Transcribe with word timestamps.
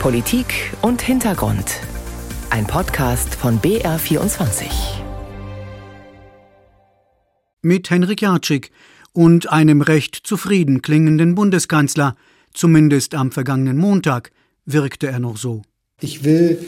Politik 0.00 0.72
und 0.82 1.02
Hintergrund. 1.02 1.80
Ein 2.50 2.66
Podcast 2.66 3.34
von 3.34 3.60
BR24. 3.60 4.66
Mit 7.62 7.90
Henrik 7.90 8.22
Jatschik 8.22 8.70
und 9.12 9.50
einem 9.50 9.80
recht 9.80 10.20
zufrieden 10.22 10.82
klingenden 10.82 11.34
Bundeskanzler, 11.34 12.14
zumindest 12.52 13.14
am 13.14 13.32
vergangenen 13.32 13.78
Montag, 13.78 14.30
wirkte 14.64 15.08
er 15.08 15.18
noch 15.18 15.38
so. 15.38 15.62
Ich 16.00 16.22
will 16.24 16.58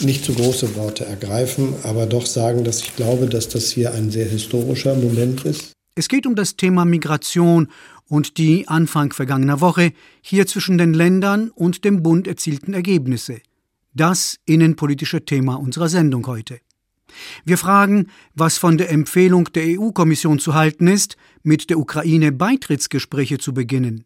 nicht 0.00 0.24
zu 0.24 0.32
große 0.32 0.76
Worte 0.76 1.04
ergreifen, 1.04 1.74
aber 1.82 2.06
doch 2.06 2.26
sagen, 2.26 2.64
dass 2.64 2.80
ich 2.80 2.96
glaube, 2.96 3.26
dass 3.26 3.48
das 3.48 3.70
hier 3.70 3.92
ein 3.92 4.10
sehr 4.10 4.26
historischer 4.26 4.94
Moment 4.94 5.44
ist. 5.44 5.72
Es 5.98 6.06
geht 6.06 6.28
um 6.28 6.36
das 6.36 6.54
Thema 6.54 6.84
Migration 6.84 7.66
und 8.06 8.38
die 8.38 8.68
Anfang 8.68 9.12
vergangener 9.12 9.60
Woche 9.60 9.92
hier 10.20 10.46
zwischen 10.46 10.78
den 10.78 10.94
Ländern 10.94 11.50
und 11.50 11.84
dem 11.84 12.04
Bund 12.04 12.28
erzielten 12.28 12.72
Ergebnisse. 12.72 13.40
Das 13.94 14.38
innenpolitische 14.44 15.24
Thema 15.24 15.56
unserer 15.56 15.88
Sendung 15.88 16.24
heute. 16.28 16.60
Wir 17.44 17.58
fragen, 17.58 18.06
was 18.36 18.58
von 18.58 18.78
der 18.78 18.92
Empfehlung 18.92 19.46
der 19.52 19.76
EU-Kommission 19.76 20.38
zu 20.38 20.54
halten 20.54 20.86
ist, 20.86 21.16
mit 21.42 21.68
der 21.68 21.80
Ukraine 21.80 22.30
Beitrittsgespräche 22.30 23.38
zu 23.38 23.52
beginnen. 23.52 24.04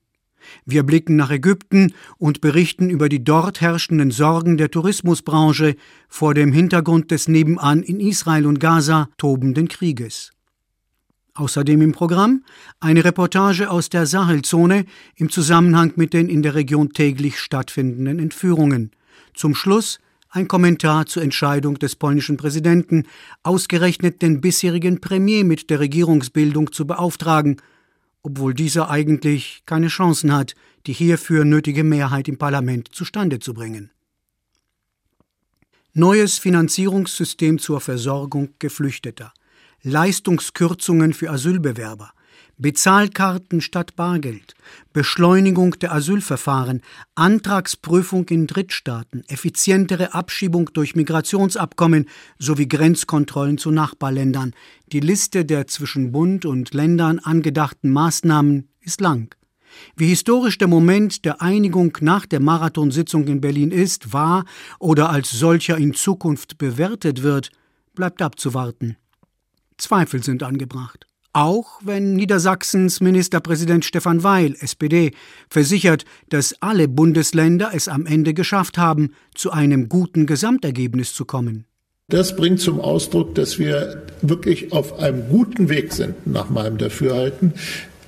Wir 0.65 0.85
blicken 0.85 1.17
nach 1.17 1.31
Ägypten 1.31 1.93
und 2.17 2.41
berichten 2.41 2.89
über 2.89 3.11
die 3.11 3.23
dort 3.23 3.61
herrschenden 3.61 4.13
Sorgen 4.13 4.57
der 4.57 4.71
Tourismusbranche 4.71 5.77
vor 6.09 6.33
dem 6.33 6.53
Hintergrund 6.53 7.11
des 7.11 7.29
nebenan 7.29 7.83
in 7.83 8.01
Israel 8.01 8.47
und 8.47 8.61
Gaza 8.61 9.11
tobenden 9.19 9.69
Krieges. 9.69 10.33
Außerdem 11.35 11.81
im 11.81 11.93
Programm 11.93 12.45
eine 12.81 13.05
Reportage 13.05 13.71
aus 13.71 13.89
der 13.89 14.07
Sahelzone 14.07 14.85
im 15.17 15.31
Zusammenhang 15.31 15.93
mit 15.97 16.13
den 16.13 16.29
in 16.29 16.43
der 16.43 16.55
Region 16.55 16.93
täglich 16.93 17.39
stattfindenden 17.39 18.19
Entführungen. 18.19 18.91
Zum 19.35 19.55
Schluss 19.55 19.99
ein 20.33 20.49
Kommentar 20.49 21.05
zur 21.07 21.23
Entscheidung 21.23 21.79
des 21.79 21.95
polnischen 21.95 22.39
Präsidenten, 22.39 23.05
ausgerechnet 23.43 24.23
den 24.23 24.41
bisherigen 24.41 25.01
Premier 25.01 25.45
mit 25.45 25.69
der 25.69 25.79
Regierungsbildung 25.79 26.73
zu 26.73 26.87
beauftragen, 26.87 27.61
obwohl 28.23 28.55
dieser 28.55 28.89
eigentlich 28.89 29.63
keine 29.67 29.89
Chancen 29.89 30.33
hat, 30.33 30.55
die 30.87 30.95
hierfür 30.95 31.45
nötige 31.45 31.85
Mehrheit 31.85 32.29
im 32.29 32.39
Parlament 32.39 32.89
zustande 32.93 33.41
zu 33.41 33.53
bringen. 33.53 33.91
Neues 35.93 36.39
Finanzierungssystem 36.39 37.59
zur 37.59 37.83
Versorgung 37.83 38.55
Geflüchteter. 38.59 39.35
Leistungskürzungen 39.83 41.13
für 41.13 41.31
Asylbewerber, 41.31 42.13
Bezahlkarten 42.57 43.61
statt 43.61 43.97
Bargeld, 43.97 44.55
Beschleunigung 44.93 45.73
der 45.81 45.93
Asylverfahren, 45.93 46.83
Antragsprüfung 47.17 48.29
in 48.29 48.47
Drittstaaten, 48.47 49.25
effizientere 49.27 50.15
Abschiebung 50.15 50.71
durch 50.73 50.95
Migrationsabkommen 50.95 52.09
sowie 52.39 52.69
Grenzkontrollen 52.69 53.59
zu 53.59 53.73
Nachbarländern. 53.73 54.55
Die 54.93 55.01
Liste 55.01 55.45
der 55.45 55.67
zwischen 55.67 56.13
Bund 56.13 56.45
und 56.45 56.73
Ländern 56.75 57.19
angedachten 57.19 57.91
Maßnahmen 57.91 58.69
ist 58.81 59.01
lang. 59.01 59.35
Wie 59.97 60.09
historisch 60.09 60.59
der 60.59 60.69
Moment 60.69 61.25
der 61.25 61.43
Einigung 61.43 61.97
nach 62.01 62.27
der 62.27 62.41
Marathonsitzung 62.41 63.27
in 63.27 63.41
Berlin 63.41 63.73
ist, 63.73 64.13
war 64.13 64.45
oder 64.79 65.11
als 65.11 65.31
solcher 65.31 65.79
in 65.79 65.95
Zukunft 65.95 66.59
bewertet 66.59 67.23
wird, 67.23 67.51
bleibt 67.95 68.23
abzuwarten. 68.23 68.97
Zweifel 69.83 70.23
sind 70.23 70.43
angebracht. 70.43 71.07
Auch 71.35 71.81
wenn 71.83 72.15
Niedersachsens 72.15 73.01
Ministerpräsident 73.01 73.85
Stefan 73.85 74.23
Weil, 74.23 74.55
SPD, 74.61 75.13
versichert, 75.49 76.05
dass 76.29 76.55
alle 76.61 76.89
Bundesländer 76.89 77.71
es 77.75 77.89
am 77.89 78.05
Ende 78.05 78.35
geschafft 78.35 78.77
haben, 78.77 79.13
zu 79.35 79.51
einem 79.51 79.89
guten 79.89 80.27
Gesamtergebnis 80.27 81.15
zu 81.15 81.25
kommen. 81.25 81.65
Das 82.09 82.37
bringt 82.37 82.61
zum 82.61 82.79
Ausdruck, 82.81 83.35
dass 83.35 83.59
wir 83.59 84.03
wirklich 84.21 84.73
auf 84.73 84.99
einem 84.99 85.29
guten 85.31 85.71
Weg 85.71 85.95
sind, 85.95 86.27
nach 86.27 86.51
meinem 86.51 86.77
Dafürhalten, 86.77 87.55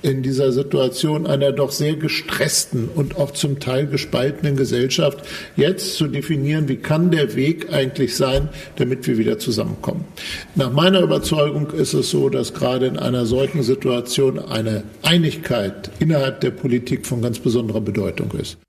in 0.05 0.21
dieser 0.21 0.51
Situation 0.51 1.25
einer 1.25 1.51
doch 1.51 1.71
sehr 1.71 1.95
gestressten 1.95 2.89
und 2.93 3.17
auch 3.17 3.31
zum 3.31 3.59
Teil 3.59 3.87
gespaltenen 3.87 4.55
Gesellschaft 4.55 5.25
jetzt 5.55 5.95
zu 5.95 6.07
definieren, 6.07 6.67
wie 6.67 6.75
kann 6.75 7.09
der 7.09 7.35
Weg 7.35 7.73
eigentlich 7.73 8.15
sein, 8.15 8.49
damit 8.75 9.07
wir 9.07 9.17
wieder 9.17 9.39
zusammenkommen. 9.39 10.05
Nach 10.53 10.71
meiner 10.71 11.01
Überzeugung 11.01 11.71
ist 11.71 11.95
es 11.95 12.11
so, 12.11 12.29
dass 12.29 12.53
gerade 12.53 12.85
in 12.85 12.99
einer 12.99 13.25
solchen 13.25 13.63
Situation 13.63 14.37
eine 14.37 14.83
Einigkeit 15.01 15.89
innerhalb 15.97 16.39
der 16.41 16.51
Politik 16.51 17.07
von 17.07 17.23
ganz 17.23 17.39
besonderer 17.39 17.81
Bedeutung 17.81 18.31
ist. 18.39 18.59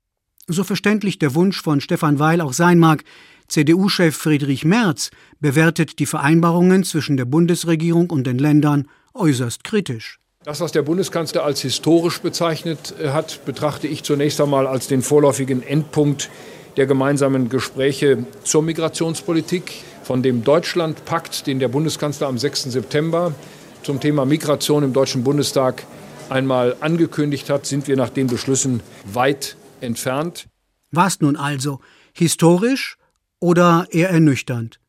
So 0.47 0.63
verständlich 0.63 1.19
der 1.19 1.35
Wunsch 1.35 1.61
von 1.61 1.81
Stefan 1.81 2.17
Weil 2.17 2.41
auch 2.41 2.53
sein 2.53 2.79
mag, 2.79 3.03
CDU-Chef 3.47 4.15
Friedrich 4.15 4.65
Merz 4.65 5.11
bewertet 5.39 5.99
die 5.99 6.07
Vereinbarungen 6.07 6.83
zwischen 6.83 7.15
der 7.15 7.25
Bundesregierung 7.25 8.09
und 8.09 8.25
den 8.25 8.39
Ländern 8.39 8.87
äußerst 9.13 9.63
kritisch. 9.63 10.19
Das, 10.47 10.61
was 10.61 10.71
der 10.71 10.81
Bundeskanzler 10.81 11.43
als 11.43 11.59
historisch 11.59 12.21
bezeichnet 12.21 12.95
äh, 13.01 13.09
hat, 13.09 13.43
betrachte 13.43 13.85
ich 13.85 14.03
zunächst 14.03 14.39
einmal 14.39 14.65
als 14.65 14.87
den 14.87 15.01
vorläufigen 15.01 15.61
Endpunkt 15.61 16.29
der 16.77 16.85
gemeinsamen 16.85 17.49
Gespräche 17.49 18.25
zur 18.45 18.63
Migrationspolitik. 18.63 19.83
Von 20.03 20.23
dem 20.23 20.45
Deutschlandpakt, 20.45 21.47
den 21.47 21.59
der 21.59 21.67
Bundeskanzler 21.67 22.27
am 22.27 22.37
6. 22.37 22.63
September 22.63 23.35
zum 23.83 23.99
Thema 23.99 24.23
Migration 24.23 24.83
im 24.83 24.93
Deutschen 24.93 25.25
Bundestag 25.25 25.83
einmal 26.29 26.77
angekündigt 26.79 27.49
hat, 27.49 27.65
sind 27.65 27.89
wir 27.89 27.97
nach 27.97 28.09
den 28.09 28.27
Beschlüssen 28.27 28.79
weit 29.03 29.57
entfernt. 29.81 30.47
Was 30.91 31.19
nun 31.19 31.35
also? 31.35 31.81
Historisch 32.13 32.95
oder 33.41 33.85
eher 33.91 34.11
ernüchternd? 34.11 34.79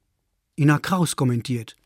Ina 0.55 0.79
Kraus 0.79 1.17
kommentiert. 1.17 1.78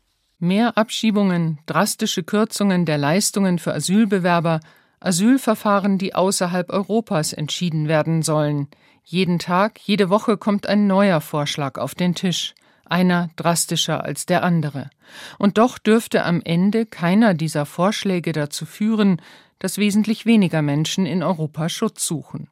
Mehr 0.43 0.77
Abschiebungen, 0.77 1.59
drastische 1.67 2.21
Kürzungen 2.21 2.83
der 2.83 2.97
Leistungen 2.97 3.59
für 3.59 3.73
Asylbewerber, 3.73 4.59
Asylverfahren, 4.99 5.97
die 5.97 6.15
außerhalb 6.15 6.69
Europas 6.69 7.31
entschieden 7.31 7.87
werden 7.87 8.23
sollen. 8.23 8.67
Jeden 9.05 9.39
Tag, 9.39 9.79
jede 9.79 10.09
Woche 10.09 10.35
kommt 10.35 10.67
ein 10.67 10.85
neuer 10.85 11.21
Vorschlag 11.21 11.77
auf 11.77 11.95
den 11.95 12.13
Tisch, 12.13 12.55
einer 12.83 13.29
drastischer 13.37 14.03
als 14.03 14.25
der 14.25 14.43
andere. 14.43 14.89
Und 15.39 15.57
doch 15.57 15.77
dürfte 15.77 16.25
am 16.25 16.41
Ende 16.43 16.85
keiner 16.85 17.33
dieser 17.35 17.65
Vorschläge 17.65 18.33
dazu 18.33 18.65
führen, 18.65 19.21
dass 19.59 19.77
wesentlich 19.77 20.25
weniger 20.25 20.61
Menschen 20.61 21.05
in 21.05 21.23
Europa 21.23 21.69
Schutz 21.69 22.05
suchen. 22.05 22.49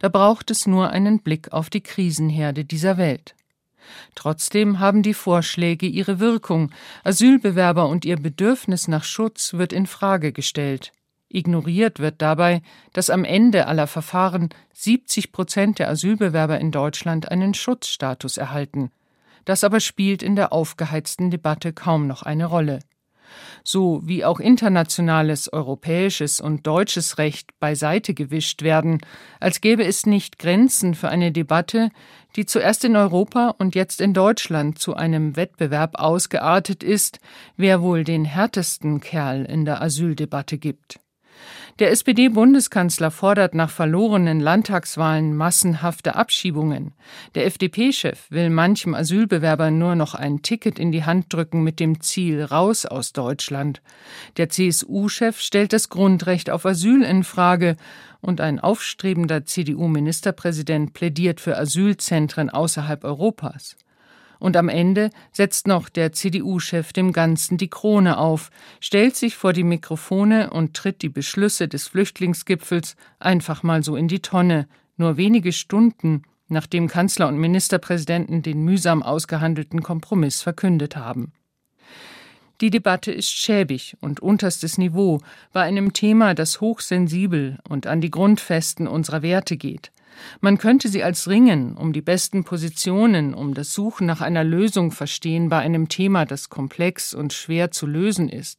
Da 0.00 0.10
braucht 0.10 0.50
es 0.50 0.66
nur 0.66 0.90
einen 0.90 1.20
Blick 1.20 1.54
auf 1.54 1.70
die 1.70 1.80
Krisenherde 1.80 2.66
dieser 2.66 2.98
Welt. 2.98 3.34
Trotzdem 4.14 4.80
haben 4.80 5.02
die 5.02 5.14
Vorschläge 5.14 5.86
ihre 5.86 6.20
Wirkung. 6.20 6.70
Asylbewerber 7.04 7.88
und 7.88 8.04
ihr 8.04 8.16
Bedürfnis 8.16 8.88
nach 8.88 9.04
Schutz 9.04 9.54
wird 9.54 9.72
in 9.72 9.86
Frage 9.86 10.32
gestellt. 10.32 10.92
Ignoriert 11.28 12.00
wird 12.00 12.20
dabei, 12.22 12.62
dass 12.92 13.08
am 13.08 13.24
Ende 13.24 13.66
aller 13.66 13.86
Verfahren 13.86 14.48
70 14.74 15.32
Prozent 15.32 15.78
der 15.78 15.88
Asylbewerber 15.88 16.58
in 16.58 16.72
Deutschland 16.72 17.30
einen 17.30 17.54
Schutzstatus 17.54 18.36
erhalten. 18.36 18.90
Das 19.44 19.64
aber 19.64 19.80
spielt 19.80 20.22
in 20.22 20.36
der 20.36 20.52
aufgeheizten 20.52 21.30
Debatte 21.30 21.72
kaum 21.72 22.06
noch 22.06 22.22
eine 22.22 22.46
Rolle 22.46 22.80
so 23.64 24.00
wie 24.04 24.24
auch 24.24 24.40
internationales, 24.40 25.52
europäisches 25.52 26.40
und 26.40 26.66
deutsches 26.66 27.18
Recht 27.18 27.58
beiseite 27.60 28.14
gewischt 28.14 28.62
werden, 28.62 28.98
als 29.40 29.60
gäbe 29.60 29.84
es 29.84 30.06
nicht 30.06 30.38
Grenzen 30.38 30.94
für 30.94 31.08
eine 31.08 31.32
Debatte, 31.32 31.90
die 32.36 32.46
zuerst 32.46 32.84
in 32.84 32.96
Europa 32.96 33.54
und 33.58 33.74
jetzt 33.74 34.00
in 34.00 34.14
Deutschland 34.14 34.78
zu 34.78 34.94
einem 34.94 35.36
Wettbewerb 35.36 35.98
ausgeartet 35.98 36.82
ist, 36.82 37.18
wer 37.56 37.82
wohl 37.82 38.04
den 38.04 38.24
härtesten 38.24 39.00
Kerl 39.00 39.44
in 39.44 39.64
der 39.64 39.82
Asyldebatte 39.82 40.58
gibt. 40.58 41.00
Der 41.80 41.92
SPD-Bundeskanzler 41.92 43.10
fordert 43.10 43.54
nach 43.54 43.70
verlorenen 43.70 44.38
Landtagswahlen 44.38 45.34
massenhafte 45.34 46.14
Abschiebungen. 46.14 46.92
Der 47.34 47.46
FDP-Chef 47.46 48.30
will 48.30 48.50
manchem 48.50 48.94
Asylbewerber 48.94 49.70
nur 49.70 49.94
noch 49.94 50.14
ein 50.14 50.42
Ticket 50.42 50.78
in 50.78 50.92
die 50.92 51.04
Hand 51.04 51.32
drücken 51.32 51.64
mit 51.64 51.80
dem 51.80 52.02
Ziel 52.02 52.44
raus 52.44 52.84
aus 52.84 53.14
Deutschland. 53.14 53.80
Der 54.36 54.50
CSU-Chef 54.50 55.40
stellt 55.40 55.72
das 55.72 55.88
Grundrecht 55.88 56.50
auf 56.50 56.66
Asyl 56.66 57.02
in 57.02 57.24
Frage 57.24 57.76
und 58.20 58.42
ein 58.42 58.60
aufstrebender 58.60 59.46
CDU-Ministerpräsident 59.46 60.92
plädiert 60.92 61.40
für 61.40 61.56
Asylzentren 61.56 62.50
außerhalb 62.50 63.04
Europas. 63.04 63.76
Und 64.40 64.56
am 64.56 64.68
Ende 64.68 65.10
setzt 65.30 65.68
noch 65.68 65.88
der 65.88 66.12
CDU-Chef 66.12 66.92
dem 66.92 67.12
Ganzen 67.12 67.56
die 67.56 67.70
Krone 67.70 68.18
auf, 68.18 68.50
stellt 68.80 69.14
sich 69.14 69.36
vor 69.36 69.52
die 69.52 69.62
Mikrofone 69.62 70.50
und 70.50 70.74
tritt 70.74 71.02
die 71.02 71.08
Beschlüsse 71.08 71.68
des 71.68 71.86
Flüchtlingsgipfels 71.86 72.96
einfach 73.20 73.62
mal 73.62 73.84
so 73.84 73.94
in 73.94 74.08
die 74.08 74.22
Tonne, 74.22 74.66
nur 74.96 75.16
wenige 75.16 75.52
Stunden 75.52 76.24
nachdem 76.50 76.88
Kanzler 76.88 77.28
und 77.28 77.38
Ministerpräsidenten 77.38 78.42
den 78.42 78.62
mühsam 78.64 79.02
ausgehandelten 79.02 79.82
Kompromiss 79.82 80.42
verkündet 80.42 80.96
haben. 80.96 81.32
Die 82.60 82.70
Debatte 82.70 83.10
ist 83.10 83.30
schäbig 83.30 83.96
und 84.00 84.20
unterstes 84.20 84.76
Niveau 84.76 85.20
bei 85.52 85.62
einem 85.62 85.94
Thema, 85.94 86.34
das 86.34 86.60
hochsensibel 86.60 87.58
und 87.66 87.86
an 87.86 88.02
die 88.02 88.10
Grundfesten 88.10 88.86
unserer 88.86 89.22
Werte 89.22 89.56
geht. 89.56 89.92
Man 90.40 90.58
könnte 90.58 90.88
sie 90.88 91.02
als 91.02 91.28
Ringen 91.28 91.76
um 91.76 91.92
die 91.92 92.02
besten 92.02 92.44
Positionen, 92.44 93.34
um 93.34 93.54
das 93.54 93.72
Suchen 93.72 94.06
nach 94.06 94.20
einer 94.20 94.44
Lösung 94.44 94.92
verstehen 94.92 95.48
bei 95.48 95.58
einem 95.58 95.88
Thema, 95.88 96.24
das 96.24 96.48
komplex 96.48 97.14
und 97.14 97.32
schwer 97.32 97.70
zu 97.70 97.86
lösen 97.86 98.28
ist. 98.28 98.58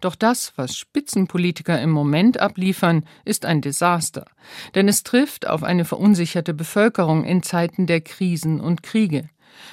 Doch 0.00 0.14
das, 0.14 0.52
was 0.56 0.76
Spitzenpolitiker 0.76 1.80
im 1.80 1.90
Moment 1.90 2.38
abliefern, 2.38 3.04
ist 3.24 3.44
ein 3.44 3.60
Desaster, 3.60 4.26
denn 4.74 4.88
es 4.88 5.02
trifft 5.02 5.46
auf 5.46 5.62
eine 5.62 5.84
verunsicherte 5.84 6.54
Bevölkerung 6.54 7.24
in 7.24 7.42
Zeiten 7.42 7.86
der 7.86 8.00
Krisen 8.00 8.60
und 8.60 8.82
Kriege. 8.82 9.28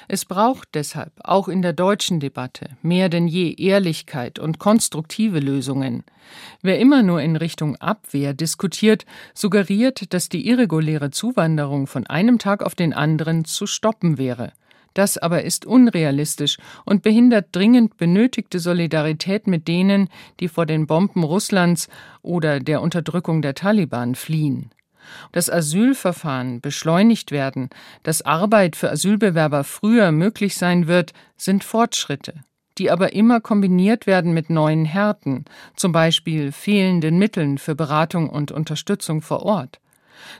Es 0.07 0.25
braucht 0.25 0.69
deshalb 0.74 1.13
auch 1.24 1.47
in 1.47 1.62
der 1.62 1.74
deutschen 1.74 2.19
Debatte 2.19 2.69
mehr 2.81 3.09
denn 3.09 3.27
je 3.27 3.53
Ehrlichkeit 3.53 4.39
und 4.39 4.59
konstruktive 4.59 5.39
Lösungen. 5.39 6.03
Wer 6.62 6.80
immer 6.80 7.03
nur 7.03 7.21
in 7.21 7.35
Richtung 7.35 7.75
Abwehr 7.77 8.33
diskutiert, 8.33 9.06
suggeriert, 9.33 10.13
dass 10.13 10.30
die 10.30 10.47
irreguläre 10.47 11.12
Zuwanderung 11.12 11.88
von 11.88 12.07
einem 12.07 12.39
Tag 12.39 12.63
auf 12.63 12.75
den 12.75 12.94
anderen 12.94 13.45
zu 13.45 13.65
stoppen 13.65 14.18
wäre. 14.18 14.53
Das 14.94 15.18
aber 15.18 15.44
ist 15.44 15.65
unrealistisch 15.65 16.57
und 16.86 17.01
behindert 17.01 17.47
dringend 17.51 17.97
benötigte 17.97 18.59
Solidarität 18.59 19.47
mit 19.47 19.68
denen, 19.68 20.09
die 20.39 20.47
vor 20.47 20.65
den 20.65 20.86
Bomben 20.86 21.24
Russlands 21.24 21.89
oder 22.21 22.59
der 22.59 22.81
Unterdrückung 22.81 23.41
der 23.41 23.56
Taliban 23.56 24.15
fliehen. 24.15 24.69
Das 25.31 25.50
Asylverfahren 25.50 26.61
beschleunigt 26.61 27.31
werden, 27.31 27.69
dass 28.03 28.21
Arbeit 28.21 28.75
für 28.75 28.89
Asylbewerber 28.91 29.63
früher 29.63 30.11
möglich 30.11 30.55
sein 30.55 30.88
wird, 30.88 31.13
sind 31.38 31.63
Fortschritte, 31.63 32.33
die 32.77 32.91
aber 32.91 33.13
immer 33.13 33.41
kombiniert 33.41 34.07
werden 34.07 34.33
mit 34.33 34.50
neuen 34.50 34.85
Härten, 34.85 35.45
zum 35.75 35.91
Beispiel 35.91 36.51
fehlenden 36.51 37.17
Mitteln 37.17 37.57
für 37.57 37.75
Beratung 37.75 38.29
und 38.29 38.51
Unterstützung 38.51 39.21
vor 39.21 39.44
Ort. 39.44 39.79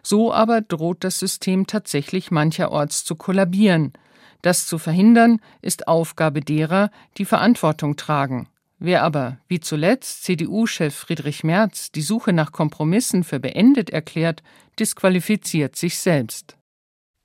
So 0.01 0.33
aber 0.33 0.62
droht 0.62 1.04
das 1.04 1.19
System 1.19 1.68
tatsächlich 1.68 2.31
mancherorts 2.31 3.04
zu 3.04 3.15
kollabieren, 3.15 3.94
das 4.42 4.68
zu 4.68 4.77
verhindern, 4.77 5.39
ist 5.62 5.88
Aufgabe 5.88 6.42
derer, 6.42 6.92
die 7.18 7.25
Verantwortung 7.25 7.95
tragen. 7.95 8.48
Wer 8.86 9.02
aber, 9.02 9.38
wie 9.48 9.62
zuletzt 9.62 10.24
CDU-Chef 10.26 10.94
Friedrich 10.94 11.46
Merz, 11.46 11.90
die 11.94 12.02
Suche 12.02 12.34
nach 12.34 12.52
Kompromissen 12.52 13.24
für 13.24 13.40
beendet 13.40 13.92
erklärt, 13.92 14.44
disqualifiziert 14.78 15.78
sich 15.78 15.98
selbst. 15.98 16.58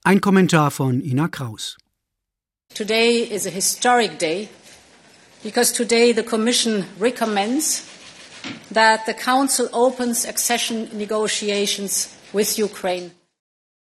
Ein 0.05 0.21
Kommentar 0.21 0.71
von 0.71 1.01
Ina 1.01 1.27
Kraus. 1.27 1.77
Today 2.73 3.25
is 3.25 3.45
a 3.45 3.51
historic 3.51 4.21
day 4.21 4.49
because 5.43 5.73
today 5.73 6.15
the 6.15 6.23
Commission 6.23 6.85
recommends 7.01 7.83
that 8.73 9.01
the 9.07 9.13
Council 9.13 9.69
opens 9.73 10.25
accession 10.29 10.87
negotiations 10.97 12.11
with 12.33 12.57
Ukraine. 12.57 13.11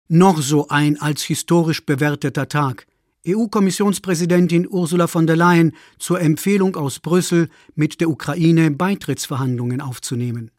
Noch 0.09 0.39
so 0.43 0.67
ein 0.67 1.01
als 1.01 1.23
historisch 1.23 1.83
bewerteter 1.83 2.47
Tag. 2.47 2.85
EU-Kommissionspräsidentin 3.27 4.67
Ursula 4.69 5.07
von 5.07 5.27
der 5.27 5.37
Leyen 5.37 5.71
zur 5.97 6.19
Empfehlung 6.19 6.75
aus 6.75 6.99
Brüssel, 6.99 7.49
mit 7.73 8.01
der 8.01 8.09
Ukraine 8.09 8.71
Beitrittsverhandlungen 8.71 9.79
aufzunehmen. 9.79 10.51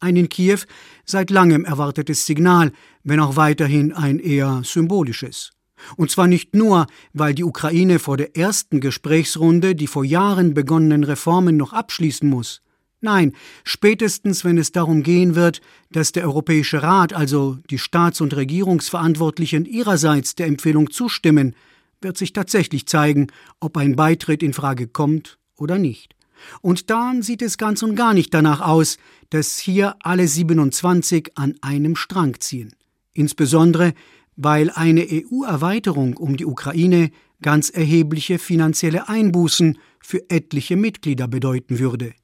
Ein 0.00 0.16
in 0.16 0.28
Kiew 0.28 0.60
seit 1.04 1.30
langem 1.30 1.64
erwartetes 1.64 2.26
Signal, 2.26 2.72
wenn 3.02 3.20
auch 3.20 3.36
weiterhin 3.36 3.92
ein 3.92 4.18
eher 4.18 4.62
symbolisches. 4.64 5.50
Und 5.96 6.10
zwar 6.12 6.28
nicht 6.28 6.54
nur, 6.54 6.86
weil 7.12 7.34
die 7.34 7.44
Ukraine 7.44 7.98
vor 7.98 8.16
der 8.16 8.36
ersten 8.36 8.80
Gesprächsrunde 8.80 9.74
die 9.74 9.88
vor 9.88 10.04
Jahren 10.04 10.54
begonnenen 10.54 11.02
Reformen 11.02 11.56
noch 11.56 11.72
abschließen 11.72 12.28
muss. 12.28 12.62
Nein, 13.00 13.32
spätestens 13.64 14.44
wenn 14.44 14.58
es 14.58 14.70
darum 14.70 15.02
gehen 15.02 15.34
wird, 15.34 15.60
dass 15.90 16.12
der 16.12 16.22
Europäische 16.22 16.84
Rat, 16.84 17.12
also 17.12 17.58
die 17.68 17.78
Staats- 17.78 18.20
und 18.20 18.36
Regierungsverantwortlichen 18.36 19.64
ihrerseits 19.64 20.36
der 20.36 20.46
Empfehlung 20.46 20.90
zustimmen, 20.92 21.56
wird 22.02 22.16
sich 22.16 22.32
tatsächlich 22.32 22.86
zeigen, 22.86 23.28
ob 23.60 23.76
ein 23.76 23.96
Beitritt 23.96 24.42
in 24.42 24.52
Frage 24.52 24.86
kommt 24.86 25.38
oder 25.56 25.78
nicht. 25.78 26.14
Und 26.60 26.90
dann 26.90 27.22
sieht 27.22 27.42
es 27.42 27.58
ganz 27.58 27.82
und 27.82 27.94
gar 27.94 28.14
nicht 28.14 28.34
danach 28.34 28.60
aus, 28.60 28.98
dass 29.30 29.58
hier 29.58 29.96
alle 30.00 30.26
27 30.26 31.32
an 31.36 31.54
einem 31.60 31.96
Strang 31.96 32.40
ziehen. 32.40 32.74
Insbesondere, 33.12 33.94
weil 34.36 34.70
eine 34.70 35.06
EU-Erweiterung 35.10 36.16
um 36.16 36.36
die 36.36 36.46
Ukraine 36.46 37.10
ganz 37.42 37.70
erhebliche 37.70 38.38
finanzielle 38.38 39.08
Einbußen 39.08 39.78
für 40.00 40.28
etliche 40.30 40.76
Mitglieder 40.76 41.28
bedeuten 41.28 41.78
würde. 41.78 42.14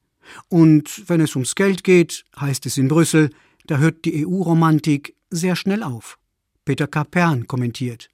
Und 0.47 1.09
wenn 1.09 1.21
es 1.21 1.35
ums 1.35 1.55
Geld 1.55 1.83
geht, 1.83 2.25
heißt 2.39 2.65
es 2.65 2.77
in 2.77 2.87
Brüssel, 2.87 3.29
da 3.65 3.77
hört 3.77 4.05
die 4.05 4.25
EU-Romantik 4.25 5.15
sehr 5.29 5.55
schnell 5.55 5.83
auf. 5.83 6.17
Peter 6.65 6.87
Kapern 6.87 7.47
kommentiert. 7.47 8.09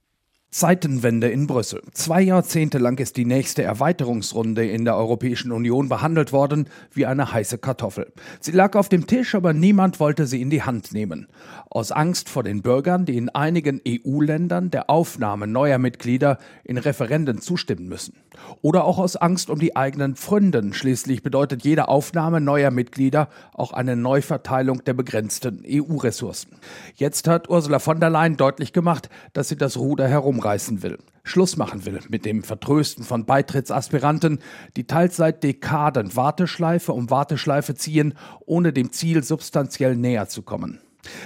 Zeitenwende 0.56 1.28
in 1.28 1.48
Brüssel. 1.48 1.82
Zwei 1.92 2.22
Jahrzehnte 2.22 2.78
lang 2.78 2.98
ist 3.00 3.18
die 3.18 3.26
nächste 3.26 3.62
Erweiterungsrunde 3.62 4.66
in 4.66 4.86
der 4.86 4.96
Europäischen 4.96 5.52
Union 5.52 5.90
behandelt 5.90 6.32
worden 6.32 6.70
wie 6.94 7.06
eine 7.06 7.34
heiße 7.34 7.58
Kartoffel. 7.58 8.14
Sie 8.40 8.54
lag 8.54 8.78
auf 8.78 8.88
dem 8.88 9.06
Tisch, 9.06 9.36
aber 9.36 9.52
niemand 9.52 10.00
wollte 10.00 10.26
sie 10.26 10.42
in 10.42 10.50
die 10.50 10.64
Hand 10.64 10.94
nehmen. 10.94 11.28
Aus 11.70 11.92
Angst 11.92 12.30
vor 12.30 12.42
den 12.42 12.62
Bürgern, 12.62 13.04
die 13.06 13.18
in 13.18 13.28
einigen 13.28 13.82
EU-Ländern 13.86 14.72
der 14.72 14.90
Aufnahme 14.90 15.46
neuer 15.46 15.78
Mitglieder 15.78 16.38
in 16.64 16.78
Referenden 16.78 17.42
zustimmen 17.42 17.90
müssen. 17.90 18.14
Oder 18.62 18.86
auch 18.86 18.98
aus 18.98 19.18
Angst 19.18 19.50
um 19.50 19.60
die 19.60 19.76
eigenen 19.76 20.16
Pfründen. 20.16 20.74
Schließlich 20.74 21.22
bedeutet 21.22 21.66
jede 21.66 21.90
Aufnahme 21.90 22.40
neuer 22.40 22.72
Mitglieder 22.72 23.28
auch 23.54 23.74
eine 23.74 23.98
Neuverteilung 23.98 24.86
der 24.86 24.94
begrenzten 24.94 25.66
EU-Ressourcen. 25.68 26.52
Jetzt 26.96 27.28
hat 27.28 27.50
Ursula 27.50 27.80
von 27.80 28.00
der 28.00 28.10
Leyen 28.10 28.38
deutlich 28.38 28.72
gemacht, 28.72 29.10
dass 29.34 29.50
sie 29.50 29.58
das 29.58 29.76
Ruder 29.76 30.08
herum 30.08 30.45
rumreißen 30.46 30.84
will, 30.84 31.00
Schluss 31.24 31.58
machen 31.58 31.86
will 31.86 32.00
mit 32.10 32.24
dem 32.24 32.44
Vertrösten 32.44 33.04
von 33.04 33.26
Beitrittsaspiranten, 33.26 34.40
die 34.78 34.86
teils 34.86 35.16
seit 35.16 35.44
Dekaden 35.44 36.16
Warteschleife 36.16 36.94
um 36.94 37.10
Warteschleife 37.10 37.74
ziehen, 37.74 38.14
ohne 38.46 38.72
dem 38.72 38.92
Ziel 38.92 39.24
substanziell 39.24 39.96
näher 39.96 40.28
zu 40.28 40.44
kommen. 40.44 40.82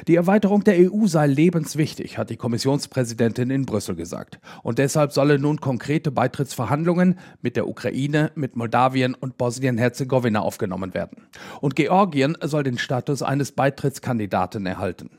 Die 0.07 0.16
Erweiterung 0.16 0.63
der 0.63 0.92
EU 0.92 1.06
sei 1.06 1.27
lebenswichtig, 1.27 2.18
hat 2.18 2.30
die 2.30 2.38
Kommissionspräsidentin 2.38 3.50
in 3.50 3.66
Brüssel 3.66 3.95
gesagt. 3.95 4.39
Und 4.62 4.77
deshalb 4.77 5.13
sollen 5.13 5.42
nun 5.42 5.62
konkrete 5.62 6.12
Beitrittsverhandlungen 6.12 7.18
mit 7.42 7.56
der 7.56 7.68
Ukraine, 7.68 8.31
mit 8.36 8.57
Moldawien 8.57 9.15
und 9.15 9.38
Bosnien-Herzegowina 9.38 10.42
aufgenommen 10.42 10.94
werden. 10.94 11.27
Und 11.62 11.77
Georgien 11.77 12.38
soll 12.42 12.63
den 12.63 12.77
Status 12.77 13.22
eines 13.22 13.54
Beitrittskandidaten 13.54 14.65
erhalten. 14.65 15.12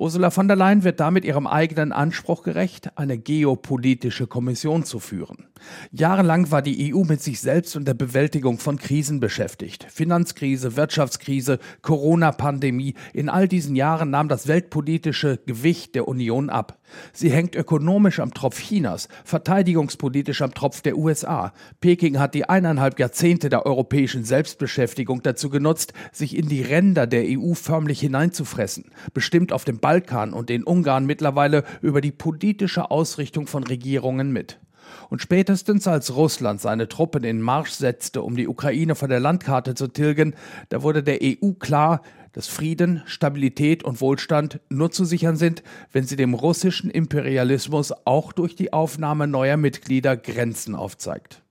Ursula 0.00 0.30
von 0.30 0.48
der 0.48 0.56
Leyen 0.56 0.82
wird 0.82 0.98
damit 0.98 1.26
ihrem 1.26 1.46
eigenen 1.46 1.92
Anspruch 1.92 2.42
gerecht, 2.42 2.96
eine 2.96 3.18
geopolitische 3.18 4.26
Kommission 4.26 4.82
zu 4.82 4.98
führen. 4.98 5.44
Jahrelang 5.92 6.50
war 6.50 6.62
die 6.62 6.94
EU 6.94 7.04
mit 7.04 7.20
sich 7.20 7.38
selbst 7.38 7.76
und 7.76 7.86
der 7.86 7.92
Bewältigung 7.92 8.58
von 8.58 8.78
Krisen 8.78 9.20
beschäftigt. 9.20 9.86
Finanzkrise, 9.90 10.74
Wirtschaftskrise, 10.74 11.58
Corona-Pandemie. 11.82 12.94
In 13.12 13.28
all 13.28 13.46
diesen 13.46 13.76
Jahren 13.76 14.08
nahm 14.08 14.28
das 14.28 14.48
weltpolitische 14.48 15.38
Gewicht 15.44 15.94
der 15.94 16.08
Union 16.08 16.48
ab. 16.48 16.78
Sie 17.12 17.30
hängt 17.30 17.54
ökonomisch 17.54 18.20
am 18.20 18.34
Tropf 18.34 18.58
Chinas, 18.58 19.08
verteidigungspolitisch 19.24 20.42
am 20.42 20.54
Tropf 20.54 20.80
der 20.80 20.96
USA. 20.96 21.52
Peking 21.80 22.18
hat 22.18 22.34
die 22.34 22.48
eineinhalb 22.48 22.98
Jahrzehnte 22.98 23.48
der 23.48 23.66
europäischen 23.66 24.24
Selbstbeschäftigung 24.24 25.22
dazu 25.22 25.50
genutzt, 25.50 25.92
sich 26.12 26.36
in 26.36 26.48
die 26.48 26.62
Ränder 26.62 27.06
der 27.06 27.24
EU 27.26 27.54
förmlich 27.54 28.00
hineinzufressen, 28.00 28.90
bestimmt 29.14 29.52
auf 29.52 29.64
dem 29.64 29.78
Balkan 29.90 30.32
und 30.32 30.50
in 30.50 30.62
Ungarn 30.62 31.04
mittlerweile 31.04 31.64
über 31.82 32.00
die 32.00 32.12
politische 32.12 32.92
Ausrichtung 32.92 33.48
von 33.48 33.64
Regierungen 33.64 34.30
mit. 34.30 34.60
Und 35.08 35.20
spätestens 35.20 35.88
als 35.88 36.14
Russland 36.14 36.60
seine 36.60 36.86
Truppen 36.86 37.24
in 37.24 37.40
Marsch 37.40 37.72
setzte, 37.72 38.22
um 38.22 38.36
die 38.36 38.46
Ukraine 38.46 38.94
von 38.94 39.10
der 39.10 39.18
Landkarte 39.18 39.74
zu 39.74 39.88
tilgen, 39.88 40.36
da 40.68 40.84
wurde 40.84 41.02
der 41.02 41.18
EU 41.20 41.54
klar, 41.58 42.02
dass 42.34 42.46
Frieden, 42.46 43.02
Stabilität 43.04 43.82
und 43.82 44.00
Wohlstand 44.00 44.60
nur 44.68 44.92
zu 44.92 45.04
sichern 45.04 45.34
sind, 45.34 45.64
wenn 45.90 46.04
sie 46.04 46.14
dem 46.14 46.34
russischen 46.34 46.88
Imperialismus 46.88 47.92
auch 48.04 48.32
durch 48.32 48.54
die 48.54 48.72
Aufnahme 48.72 49.26
neuer 49.26 49.56
Mitglieder 49.56 50.16
Grenzen 50.16 50.76
aufzeigt. 50.76 51.42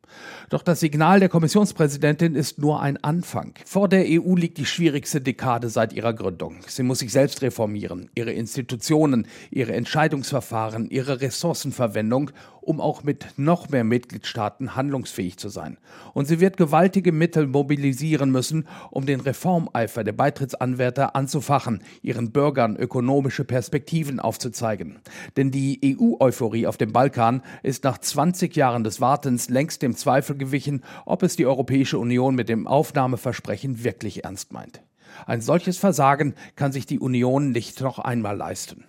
Doch 0.49 0.63
das 0.63 0.79
Signal 0.79 1.19
der 1.19 1.29
Kommissionspräsidentin 1.29 2.35
ist 2.35 2.59
nur 2.59 2.81
ein 2.81 2.97
Anfang. 3.03 3.53
Vor 3.65 3.87
der 3.87 4.05
EU 4.07 4.35
liegt 4.35 4.57
die 4.57 4.65
schwierigste 4.65 5.21
Dekade 5.21 5.69
seit 5.69 5.93
ihrer 5.93 6.13
Gründung. 6.13 6.57
Sie 6.67 6.83
muss 6.83 6.99
sich 6.99 7.11
selbst 7.11 7.41
reformieren, 7.41 8.09
ihre 8.15 8.31
Institutionen, 8.31 9.27
ihre 9.51 9.73
Entscheidungsverfahren, 9.73 10.89
ihre 10.89 11.21
Ressourcenverwendung 11.21 12.31
um 12.69 12.79
auch 12.79 13.01
mit 13.01 13.25
noch 13.35 13.69
mehr 13.69 13.83
Mitgliedstaaten 13.83 14.75
handlungsfähig 14.75 15.37
zu 15.37 15.49
sein. 15.49 15.79
Und 16.13 16.27
sie 16.27 16.39
wird 16.39 16.55
gewaltige 16.55 17.11
Mittel 17.11 17.47
mobilisieren 17.47 18.29
müssen, 18.29 18.67
um 18.91 19.07
den 19.07 19.21
Reformeifer 19.21 20.03
der 20.03 20.11
Beitrittsanwärter 20.11 21.15
anzufachen, 21.15 21.81
ihren 22.03 22.31
Bürgern 22.31 22.75
ökonomische 22.75 23.43
Perspektiven 23.43 24.19
aufzuzeigen. 24.19 24.99
Denn 25.35 25.49
die 25.49 25.79
EU-Euphorie 25.83 26.67
auf 26.67 26.77
dem 26.77 26.93
Balkan 26.93 27.41
ist 27.63 27.85
nach 27.85 27.97
20 27.97 28.55
Jahren 28.55 28.83
des 28.83 29.01
Wartens 29.01 29.49
längst 29.49 29.81
dem 29.81 29.95
Zweifel 29.95 30.37
gewichen, 30.37 30.83
ob 31.07 31.23
es 31.23 31.35
die 31.35 31.47
Europäische 31.47 31.97
Union 31.97 32.35
mit 32.35 32.49
dem 32.49 32.67
Aufnahmeversprechen 32.67 33.83
wirklich 33.83 34.25
ernst 34.25 34.53
meint. 34.53 34.83
Ein 35.25 35.41
solches 35.41 35.79
Versagen 35.79 36.35
kann 36.55 36.71
sich 36.71 36.85
die 36.85 36.99
Union 36.99 37.51
nicht 37.51 37.81
noch 37.81 37.97
einmal 37.97 38.37
leisten. 38.37 38.85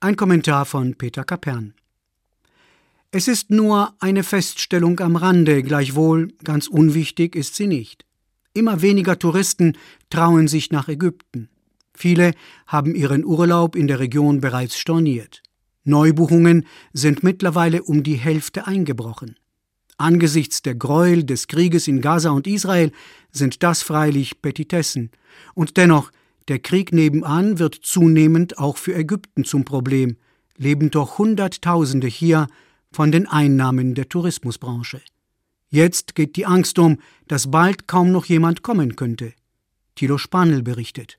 Ein 0.00 0.16
Kommentar 0.16 0.64
von 0.64 0.94
Peter 0.94 1.24
Kapern. 1.24 1.74
Es 3.12 3.28
ist 3.28 3.50
nur 3.50 3.94
eine 4.00 4.22
Feststellung 4.22 4.98
am 5.00 5.16
Rande, 5.16 5.62
gleichwohl 5.62 6.28
ganz 6.42 6.66
unwichtig 6.66 7.36
ist 7.36 7.54
sie 7.54 7.66
nicht. 7.66 8.04
Immer 8.52 8.82
weniger 8.82 9.18
Touristen 9.18 9.76
trauen 10.10 10.48
sich 10.48 10.70
nach 10.70 10.88
Ägypten. 10.88 11.48
Viele 11.94 12.32
haben 12.66 12.94
ihren 12.94 13.24
Urlaub 13.24 13.76
in 13.76 13.86
der 13.86 14.00
Region 14.00 14.40
bereits 14.40 14.78
storniert. 14.78 15.42
Neubuchungen 15.84 16.66
sind 16.92 17.22
mittlerweile 17.22 17.82
um 17.82 18.02
die 18.02 18.16
Hälfte 18.16 18.66
eingebrochen. 18.66 19.36
Angesichts 19.98 20.60
der 20.62 20.74
Gräuel 20.74 21.24
des 21.24 21.46
Krieges 21.46 21.88
in 21.88 22.00
Gaza 22.00 22.30
und 22.30 22.46
Israel 22.46 22.92
sind 23.30 23.62
das 23.62 23.82
freilich 23.82 24.42
Petitessen. 24.42 25.10
Und 25.54 25.76
dennoch, 25.76 26.10
der 26.48 26.58
Krieg 26.58 26.92
nebenan 26.92 27.58
wird 27.58 27.76
zunehmend 27.82 28.58
auch 28.58 28.76
für 28.76 28.94
Ägypten 28.94 29.44
zum 29.44 29.64
Problem, 29.64 30.16
leben 30.58 30.90
doch 30.90 31.18
Hunderttausende 31.18 32.08
hier 32.08 32.48
von 32.96 33.12
den 33.12 33.28
Einnahmen 33.28 33.94
der 33.94 34.08
Tourismusbranche. 34.08 35.02
Jetzt 35.68 36.14
geht 36.14 36.36
die 36.36 36.46
Angst 36.46 36.78
um, 36.78 36.98
dass 37.28 37.50
bald 37.50 37.86
kaum 37.86 38.10
noch 38.10 38.24
jemand 38.24 38.62
kommen 38.62 38.96
könnte. 38.96 39.34
Thilo 39.96 40.16
Spanel 40.16 40.62
berichtet. 40.62 41.18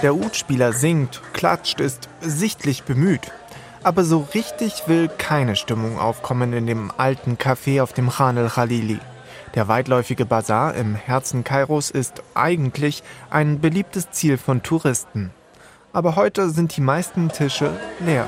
Der 0.00 0.14
Utspieler 0.14 0.72
singt, 0.72 1.20
klatscht, 1.32 1.80
ist 1.80 2.08
sichtlich 2.20 2.84
bemüht. 2.84 3.32
Aber 3.82 4.04
so 4.04 4.28
richtig 4.32 4.84
will 4.86 5.08
keine 5.08 5.56
Stimmung 5.56 5.98
aufkommen 5.98 6.52
in 6.52 6.68
dem 6.68 6.92
alten 6.96 7.34
Café 7.34 7.82
auf 7.82 7.92
dem 7.92 8.10
Khan 8.10 8.36
el-Khalili. 8.36 9.00
Der 9.56 9.66
weitläufige 9.66 10.24
Bazar 10.24 10.76
im 10.76 10.94
Herzen 10.94 11.42
Kairos 11.42 11.90
ist 11.90 12.22
eigentlich 12.34 13.02
ein 13.28 13.60
beliebtes 13.60 14.12
Ziel 14.12 14.38
von 14.38 14.62
Touristen. 14.62 15.32
Aber 15.92 16.16
heute 16.16 16.50
sind 16.50 16.76
die 16.76 16.80
meisten 16.80 17.28
Tische 17.28 17.70
leer. 18.00 18.26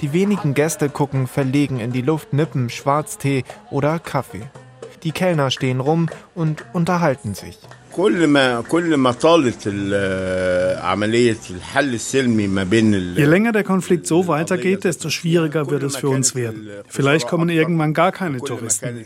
Die 0.00 0.12
wenigen 0.12 0.54
Gäste 0.54 0.88
gucken 0.88 1.26
verlegen 1.26 1.80
in 1.80 1.90
die 1.90 2.02
Luft, 2.02 2.32
nippen 2.32 2.68
Schwarztee 2.68 3.44
oder 3.70 3.98
Kaffee. 3.98 4.42
Die 5.02 5.12
Kellner 5.12 5.50
stehen 5.50 5.80
rum 5.80 6.08
und 6.34 6.64
unterhalten 6.74 7.34
sich. 7.34 7.58
كل 7.95 8.27
ما 8.27 8.61
كل 8.61 8.95
ما 8.97 9.11
طالت 9.11 9.57
ال- 9.67 10.79
عملية 10.81 11.37
الحل 11.49 11.93
السلمي 11.93 12.47
ما 12.47 12.63
بين 12.63 12.95
ال- 12.95 13.15
Je 13.17 13.25
länger 13.25 13.51
der 13.51 13.63
Konflikt 13.63 14.07
so 14.07 14.27
weitergeht, 14.27 14.83
desto 14.85 15.09
schwieriger 15.09 15.69
wird 15.69 15.83
es 15.83 15.95
für 15.97 16.09
uns 16.09 16.33
werden. 16.35 16.59
Vielleicht 16.87 17.27
kommen 17.27 17.49
irgendwann 17.49 17.93
gar 17.93 18.11
keine 18.11 18.37
Touristen 18.39 18.95
mehr. 18.95 19.05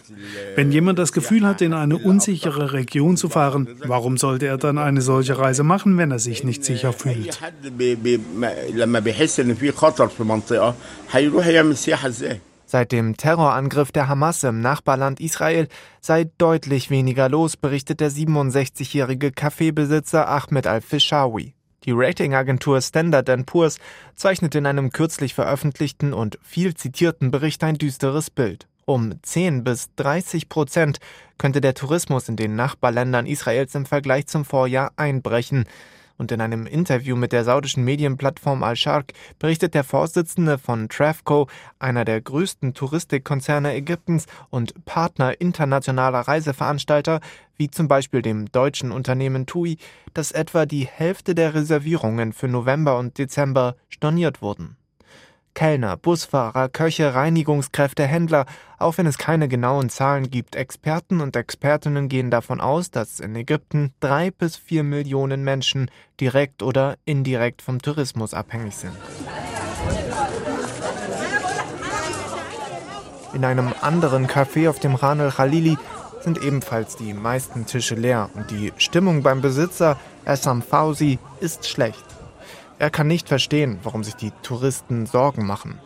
Wenn 0.57 0.71
jemand 0.71 0.99
das 0.99 1.11
Gefühl 1.13 1.43
hat, 1.47 1.61
in 1.61 1.73
eine 1.73 1.97
unsichere 1.97 2.73
Region 2.73 3.17
zu 3.17 3.27
fahren, 3.29 3.67
warum 3.93 4.17
sollte 4.17 4.45
er 4.53 4.57
dann 4.57 4.77
eine 4.77 5.01
solche 5.01 5.33
Reise 5.43 5.63
machen, 5.63 5.97
wenn 5.99 6.11
er 6.11 6.19
sich 6.19 6.43
nicht 6.43 6.63
sicher 6.63 6.91
fühlt? 6.93 7.35
حد 7.41 7.77
بي 7.77 7.95
بي 7.95 8.19
ما- 8.37 8.53
لما 8.73 8.99
بيحس 8.99 9.39
ان 9.39 9.53
في 9.55 9.71
خطر 9.71 10.07
في 10.07 10.23
منطقة 10.23 10.75
هيروح 11.11 11.47
يعمل 11.47 11.77
سياحة 11.77 12.07
ازاي؟ 12.07 12.39
Seit 12.70 12.92
dem 12.92 13.16
Terrorangriff 13.16 13.90
der 13.90 14.06
Hamas 14.06 14.44
im 14.44 14.60
Nachbarland 14.60 15.18
Israel 15.18 15.66
sei 16.00 16.30
deutlich 16.38 16.88
weniger 16.88 17.28
los, 17.28 17.56
berichtet 17.56 17.98
der 17.98 18.12
67-jährige 18.12 19.32
Kaffeebesitzer 19.32 20.28
Ahmed 20.28 20.68
Al-Fishawi. 20.68 21.54
Die 21.82 21.90
Ratingagentur 21.90 22.80
Standard 22.80 23.28
Poor's 23.44 23.78
zeichnet 24.14 24.54
in 24.54 24.66
einem 24.66 24.92
kürzlich 24.92 25.34
veröffentlichten 25.34 26.12
und 26.12 26.38
viel 26.44 26.74
zitierten 26.74 27.32
Bericht 27.32 27.64
ein 27.64 27.74
düsteres 27.74 28.30
Bild. 28.30 28.68
Um 28.84 29.14
10 29.20 29.64
bis 29.64 29.92
30 29.96 30.48
Prozent 30.48 31.00
könnte 31.38 31.60
der 31.60 31.74
Tourismus 31.74 32.28
in 32.28 32.36
den 32.36 32.54
Nachbarländern 32.54 33.26
Israels 33.26 33.74
im 33.74 33.84
Vergleich 33.84 34.28
zum 34.28 34.44
Vorjahr 34.44 34.92
einbrechen. 34.94 35.64
Und 36.20 36.30
in 36.32 36.42
einem 36.42 36.66
Interview 36.66 37.16
mit 37.16 37.32
der 37.32 37.44
saudischen 37.44 37.82
Medienplattform 37.82 38.62
Al-Sharq 38.62 39.14
berichtet 39.38 39.72
der 39.72 39.84
Vorsitzende 39.84 40.58
von 40.58 40.90
Travco, 40.90 41.48
einer 41.78 42.04
der 42.04 42.20
größten 42.20 42.74
Touristikkonzerne 42.74 43.72
Ägyptens 43.72 44.26
und 44.50 44.84
Partner 44.84 45.40
internationaler 45.40 46.20
Reiseveranstalter, 46.20 47.20
wie 47.56 47.70
zum 47.70 47.88
Beispiel 47.88 48.20
dem 48.20 48.52
deutschen 48.52 48.92
Unternehmen 48.92 49.46
TUI, 49.46 49.78
dass 50.12 50.30
etwa 50.30 50.66
die 50.66 50.86
Hälfte 50.86 51.34
der 51.34 51.54
Reservierungen 51.54 52.34
für 52.34 52.48
November 52.48 52.98
und 52.98 53.16
Dezember 53.16 53.76
storniert 53.88 54.42
wurden. 54.42 54.76
Kellner, 55.54 55.96
Busfahrer, 55.96 56.68
Köche, 56.68 57.14
Reinigungskräfte, 57.14 58.06
Händler, 58.06 58.46
auch 58.78 58.98
wenn 58.98 59.06
es 59.06 59.18
keine 59.18 59.48
genauen 59.48 59.90
Zahlen 59.90 60.30
gibt, 60.30 60.56
Experten 60.56 61.20
und 61.20 61.36
Expertinnen 61.36 62.08
gehen 62.08 62.30
davon 62.30 62.60
aus, 62.60 62.90
dass 62.90 63.20
in 63.20 63.34
Ägypten 63.36 63.92
drei 64.00 64.30
bis 64.30 64.56
vier 64.56 64.82
Millionen 64.82 65.44
Menschen 65.44 65.90
direkt 66.20 66.62
oder 66.62 66.96
indirekt 67.04 67.62
vom 67.62 67.82
Tourismus 67.82 68.34
abhängig 68.34 68.76
sind. 68.76 68.96
In 73.32 73.44
einem 73.44 73.72
anderen 73.80 74.26
Café 74.26 74.68
auf 74.68 74.80
dem 74.80 74.98
Khan 74.98 75.20
el-Khalili 75.20 75.78
sind 76.22 76.42
ebenfalls 76.42 76.96
die 76.96 77.14
meisten 77.14 77.66
Tische 77.66 77.94
leer 77.94 78.28
und 78.34 78.50
die 78.50 78.72
Stimmung 78.76 79.22
beim 79.22 79.40
Besitzer 79.40 79.96
Essam 80.24 80.62
Fauzi 80.62 81.18
ist 81.40 81.66
schlecht. 81.68 82.04
Er 82.80 82.88
kann 82.88 83.06
nicht 83.08 83.28
verstehen, 83.28 83.78
warum 83.82 84.02
sich 84.02 84.14
die 84.14 84.32
Touristen 84.42 85.04
Sorgen 85.04 85.44
machen. 85.44 85.78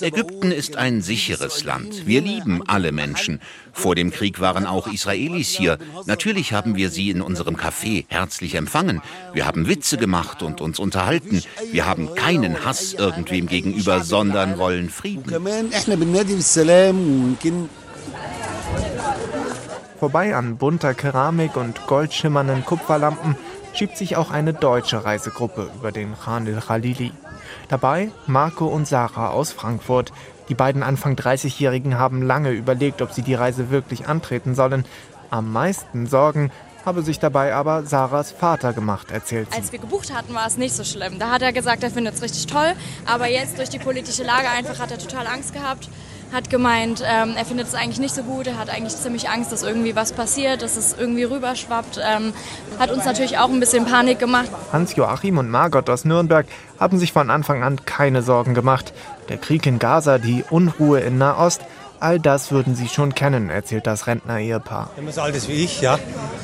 Ägypten 0.00 0.52
ist 0.52 0.76
ein 0.76 1.02
sicheres 1.02 1.64
Land. 1.64 2.06
Wir 2.06 2.20
lieben 2.20 2.62
alle 2.68 2.92
Menschen. 2.92 3.40
Vor 3.72 3.96
dem 3.96 4.12
Krieg 4.12 4.38
waren 4.38 4.64
auch 4.64 4.86
Israelis 4.86 5.48
hier. 5.48 5.76
Natürlich 6.06 6.52
haben 6.52 6.76
wir 6.76 6.90
sie 6.90 7.10
in 7.10 7.20
unserem 7.20 7.56
Café 7.56 8.04
herzlich 8.06 8.54
empfangen. 8.54 9.02
Wir 9.32 9.44
haben 9.44 9.66
Witze 9.66 9.96
gemacht 9.96 10.44
und 10.44 10.60
uns 10.60 10.78
unterhalten. 10.78 11.42
Wir 11.72 11.84
haben 11.86 12.14
keinen 12.14 12.64
Hass 12.64 12.94
irgendwem 12.94 13.48
gegenüber, 13.48 14.04
sondern 14.04 14.56
wollen 14.58 14.88
Frieden. 14.88 15.34
Vorbei 19.98 20.36
an 20.36 20.58
bunter 20.58 20.94
Keramik 20.94 21.56
und 21.56 21.86
goldschimmernden 21.88 22.64
Kupferlampen 22.64 23.36
schiebt 23.74 23.96
sich 23.96 24.16
auch 24.16 24.30
eine 24.30 24.54
deutsche 24.54 25.04
Reisegruppe 25.04 25.70
über 25.74 25.90
den 25.90 26.14
Khan 26.16 26.46
el-Khalili. 26.46 27.12
Dabei 27.68 28.12
Marco 28.26 28.66
und 28.66 28.86
Sarah 28.86 29.30
aus 29.30 29.50
Frankfurt. 29.50 30.12
Die 30.48 30.54
beiden 30.54 30.84
Anfang 30.84 31.14
30-Jährigen 31.14 31.98
haben 31.98 32.22
lange 32.22 32.50
überlegt, 32.50 33.02
ob 33.02 33.12
sie 33.12 33.22
die 33.22 33.34
Reise 33.34 33.70
wirklich 33.70 34.06
antreten 34.06 34.54
sollen. 34.54 34.84
Am 35.30 35.52
meisten 35.52 36.06
Sorgen 36.06 36.52
habe 36.84 37.02
sich 37.02 37.18
dabei 37.18 37.54
aber 37.54 37.84
Sarahs 37.84 38.30
Vater 38.30 38.72
gemacht, 38.72 39.10
erzählt 39.10 39.50
sie. 39.50 39.56
Als 39.58 39.72
wir 39.72 39.80
gebucht 39.80 40.14
hatten, 40.14 40.32
war 40.32 40.46
es 40.46 40.56
nicht 40.56 40.74
so 40.74 40.84
schlimm. 40.84 41.18
Da 41.18 41.30
hat 41.30 41.42
er 41.42 41.52
gesagt, 41.52 41.82
er 41.82 41.90
findet 41.90 42.14
es 42.14 42.22
richtig 42.22 42.46
toll. 42.46 42.72
Aber 43.04 43.28
jetzt 43.28 43.58
durch 43.58 43.68
die 43.68 43.80
politische 43.80 44.22
Lage 44.22 44.48
einfach 44.48 44.78
hat 44.78 44.92
er 44.92 44.98
total 44.98 45.26
Angst 45.26 45.52
gehabt. 45.52 45.88
Hat 46.32 46.50
gemeint, 46.50 47.02
ähm, 47.06 47.34
er 47.36 47.44
findet 47.46 47.68
es 47.68 47.74
eigentlich 47.74 47.98
nicht 47.98 48.14
so 48.14 48.22
gut. 48.22 48.46
Er 48.46 48.58
hat 48.58 48.68
eigentlich 48.68 48.94
ziemlich 48.94 49.30
Angst, 49.30 49.50
dass 49.50 49.62
irgendwie 49.62 49.96
was 49.96 50.12
passiert, 50.12 50.60
dass 50.60 50.76
es 50.76 50.94
irgendwie 50.98 51.24
rüberschwappt. 51.24 51.98
Ähm, 52.02 52.34
hat 52.78 52.90
uns 52.90 53.06
natürlich 53.06 53.38
auch 53.38 53.48
ein 53.48 53.60
bisschen 53.60 53.86
Panik 53.86 54.18
gemacht. 54.18 54.50
Hans-Joachim 54.72 55.38
und 55.38 55.48
Margot 55.48 55.88
aus 55.88 56.04
Nürnberg 56.04 56.46
haben 56.78 56.98
sich 56.98 57.12
von 57.14 57.30
Anfang 57.30 57.62
an 57.62 57.84
keine 57.86 58.22
Sorgen 58.22 58.52
gemacht. 58.52 58.92
Der 59.30 59.38
Krieg 59.38 59.64
in 59.66 59.78
Gaza, 59.78 60.18
die 60.18 60.44
Unruhe 60.50 61.00
in 61.00 61.16
Nahost, 61.16 61.62
all 61.98 62.20
das 62.20 62.52
würden 62.52 62.76
sie 62.76 62.88
schon 62.88 63.14
kennen, 63.14 63.48
erzählt 63.48 63.86
das 63.86 64.06
Rentner-Ehepaar. 64.06 64.90
Immer 64.98 65.12
so 65.12 65.22
alt 65.22 65.34
ist 65.34 65.48
wie 65.48 65.64
ich, 65.64 65.80
ja. 65.80 65.98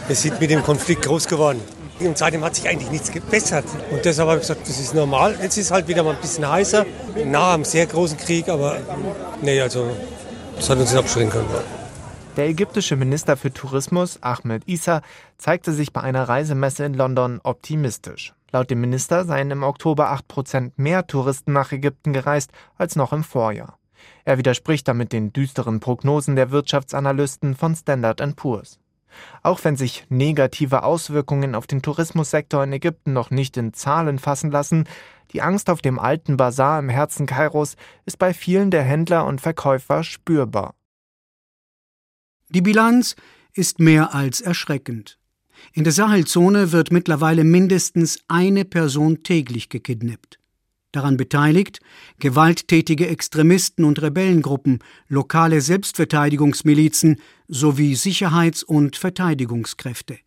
Wir 0.06 0.16
sind 0.16 0.40
mit 0.40 0.50
dem 0.50 0.62
Konflikt 0.62 1.02
groß 1.02 1.28
geworden. 1.28 1.60
Und 2.00 2.18
seitdem 2.18 2.44
hat 2.44 2.56
sich 2.56 2.68
eigentlich 2.68 2.90
nichts 2.90 3.10
gebessert. 3.10 3.64
Und 3.90 4.04
deshalb 4.04 4.28
habe 4.28 4.40
ich 4.40 4.48
gesagt, 4.48 4.68
das 4.68 4.80
ist 4.80 4.94
normal. 4.94 5.36
Jetzt 5.40 5.56
ist 5.56 5.66
es 5.66 5.70
halt 5.70 5.86
wieder 5.86 6.02
mal 6.02 6.14
ein 6.14 6.20
bisschen 6.20 6.48
heißer. 6.48 6.84
Nach 7.26 7.54
einem 7.54 7.64
sehr 7.64 7.86
großen 7.86 8.18
Krieg, 8.18 8.48
aber 8.48 8.78
nee, 9.42 9.60
also 9.60 9.90
das 10.56 10.68
hat 10.70 10.78
uns 10.78 10.90
nicht 10.90 10.98
abschrecken 10.98 11.30
können. 11.30 11.48
Der 12.36 12.48
ägyptische 12.48 12.96
Minister 12.96 13.36
für 13.36 13.52
Tourismus, 13.52 14.18
Ahmed 14.20 14.66
Issa, 14.66 15.02
zeigte 15.38 15.72
sich 15.72 15.92
bei 15.92 16.00
einer 16.00 16.28
Reisemesse 16.28 16.84
in 16.84 16.94
London 16.94 17.40
optimistisch. 17.44 18.34
Laut 18.50 18.70
dem 18.70 18.80
Minister 18.80 19.24
seien 19.24 19.50
im 19.52 19.62
Oktober 19.62 20.12
8% 20.12 20.72
mehr 20.76 21.06
Touristen 21.06 21.52
nach 21.52 21.70
Ägypten 21.70 22.12
gereist 22.12 22.50
als 22.76 22.96
noch 22.96 23.12
im 23.12 23.22
Vorjahr. 23.22 23.78
Er 24.24 24.38
widerspricht 24.38 24.88
damit 24.88 25.12
den 25.12 25.32
düsteren 25.32 25.80
Prognosen 25.80 26.34
der 26.34 26.50
Wirtschaftsanalysten 26.50 27.54
von 27.54 27.76
Standard 27.76 28.20
Poor's. 28.36 28.78
Auch 29.42 29.62
wenn 29.64 29.76
sich 29.76 30.06
negative 30.08 30.82
Auswirkungen 30.82 31.54
auf 31.54 31.66
den 31.66 31.82
Tourismussektor 31.82 32.62
in 32.64 32.72
Ägypten 32.72 33.12
noch 33.12 33.30
nicht 33.30 33.56
in 33.56 33.72
Zahlen 33.72 34.18
fassen 34.18 34.50
lassen, 34.50 34.84
die 35.32 35.42
Angst 35.42 35.68
auf 35.70 35.82
dem 35.82 35.98
alten 35.98 36.36
Bazar 36.36 36.78
im 36.78 36.88
Herzen 36.88 37.26
Kairos 37.26 37.76
ist 38.06 38.18
bei 38.18 38.32
vielen 38.32 38.70
der 38.70 38.82
Händler 38.82 39.26
und 39.26 39.40
Verkäufer 39.40 40.04
spürbar. 40.04 40.74
Die 42.50 42.62
Bilanz 42.62 43.16
ist 43.52 43.80
mehr 43.80 44.14
als 44.14 44.40
erschreckend. 44.40 45.18
In 45.72 45.84
der 45.84 45.92
Sahelzone 45.92 46.72
wird 46.72 46.92
mittlerweile 46.92 47.44
mindestens 47.44 48.20
eine 48.28 48.64
Person 48.64 49.22
täglich 49.22 49.68
gekidnappt. 49.68 50.38
Daran 50.96 51.16
beteiligt, 51.16 51.80
gewalttätige 52.18 53.08
Extremisten 53.08 53.84
und 53.84 54.00
Rebellengruppen, 54.00 54.80
lokale 55.08 55.60
Selbstverteidigungsmilizen 55.60 57.20
sowie 57.48 57.94
Sicherheits- 57.94 58.62
und 58.62 58.96
Verteidigungskräfte. 58.96 60.18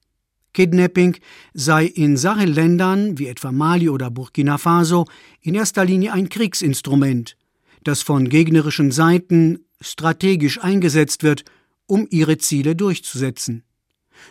Kidnapping 0.54 1.18
sei 1.54 1.86
in 1.86 2.18
Sahelländern 2.18 3.20
wie 3.20 3.28
etwa 3.28 3.52
Mali 3.52 3.90
oder 3.90 4.10
Burkina 4.10 4.58
Faso 4.58 5.06
in 5.42 5.54
erster 5.54 5.86
Linie 5.86 6.14
ein 6.14 6.30
Kriegsinstrument, 6.30 7.38
das 7.84 8.02
von 8.02 8.28
gegnerischen 8.28 8.92
Seiten 8.92 9.60
strategisch 9.82 10.60
eingesetzt 10.60 11.22
wird, 11.22 11.46
um 11.86 12.08
ihre 12.10 12.38
Ziele 12.38 12.76
durchzusetzen. 12.76 13.64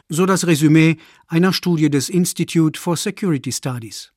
So 0.09 0.27
das 0.27 0.47
Resümee 0.47 0.97
einer 1.29 1.53
Studie 1.53 1.91
des 1.91 2.09
Institute 2.09 2.79
for 2.79 2.97
Security 2.97 3.53
Studies. 3.53 4.13